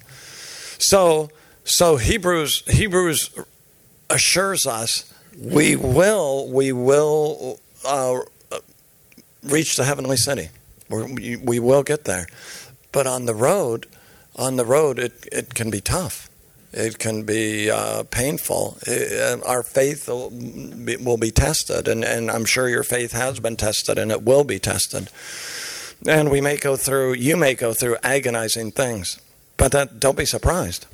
So, 0.79 1.31
so 1.64 1.97
Hebrews 1.97 2.62
Hebrews 2.66 3.31
assures 4.09 4.66
us 4.66 5.12
we 5.38 5.77
will 5.77 6.49
we 6.49 6.72
will 6.72 7.61
uh, 7.87 8.20
reach 9.42 9.77
the 9.77 9.85
heavenly 9.85 10.16
city. 10.16 10.49
We're, 10.88 11.07
we 11.42 11.59
will 11.59 11.83
get 11.83 12.05
there, 12.05 12.27
but 12.92 13.07
on 13.07 13.27
the 13.27 13.35
road, 13.35 13.87
on 14.37 14.57
the 14.57 14.64
road, 14.64 14.99
it 14.99 15.29
it 15.33 15.55
can 15.55 15.70
be 15.70 15.81
tough. 15.81 16.31
It 16.72 16.99
can 16.99 17.22
be 17.22 17.70
uh, 17.70 18.03
painful. 18.05 18.77
It, 18.87 19.40
uh, 19.40 19.46
our 19.46 19.62
faith 19.62 20.09
will 20.09 20.31
be, 20.31 20.96
will 20.96 21.16
be 21.16 21.31
tested, 21.31 21.88
and, 21.88 22.05
and 22.05 22.31
I'm 22.31 22.44
sure 22.44 22.68
your 22.68 22.83
faith 22.83 23.12
has 23.12 23.40
been 23.40 23.57
tested, 23.57 23.99
and 23.99 24.11
it 24.11 24.22
will 24.22 24.44
be 24.44 24.59
tested. 24.59 25.09
And 26.07 26.31
we 26.31 26.42
may 26.42 26.59
go 26.59 26.77
through, 26.77 27.14
you 27.14 27.37
may 27.37 27.55
go 27.55 27.72
through 27.72 27.96
agonizing 28.03 28.72
things, 28.72 29.18
but 29.57 29.72
that, 29.72 29.99
don't 30.01 30.18
be 30.18 30.27
surprised 30.27 30.87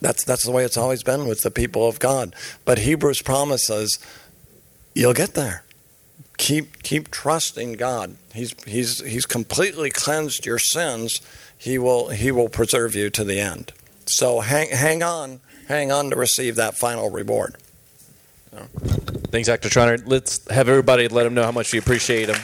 that's 0.00 0.24
that's 0.24 0.44
the 0.44 0.50
way 0.50 0.64
it's 0.64 0.76
always 0.76 1.02
been 1.02 1.26
with 1.26 1.42
the 1.42 1.50
people 1.50 1.88
of 1.88 1.98
God. 1.98 2.34
But 2.64 2.78
Hebrews 2.78 3.22
promises 3.22 3.98
you'll 4.94 5.14
get 5.14 5.34
there. 5.34 5.64
Keep 6.38 6.82
keep 6.82 7.10
trusting 7.10 7.74
God. 7.74 8.16
He's 8.34 8.54
he's 8.64 9.04
he's 9.04 9.26
completely 9.26 9.90
cleansed 9.90 10.44
your 10.44 10.58
sins. 10.58 11.20
He 11.56 11.78
will 11.78 12.08
he 12.10 12.30
will 12.30 12.48
preserve 12.48 12.94
you 12.94 13.10
to 13.10 13.24
the 13.24 13.40
end. 13.40 13.72
So 14.06 14.40
hang 14.40 14.70
hang 14.70 15.02
on, 15.02 15.40
hang 15.68 15.90
on 15.90 16.10
to 16.10 16.16
receive 16.16 16.56
that 16.56 16.76
final 16.76 17.10
reward. 17.10 17.56
Thanks, 19.30 19.48
Dr. 19.48 19.68
Schreiner. 19.68 19.98
Let's 20.06 20.48
have 20.50 20.68
everybody 20.68 21.08
let 21.08 21.26
him 21.26 21.34
know 21.34 21.44
how 21.44 21.52
much 21.52 21.72
we 21.72 21.78
appreciate 21.78 22.28
him. 22.28 22.36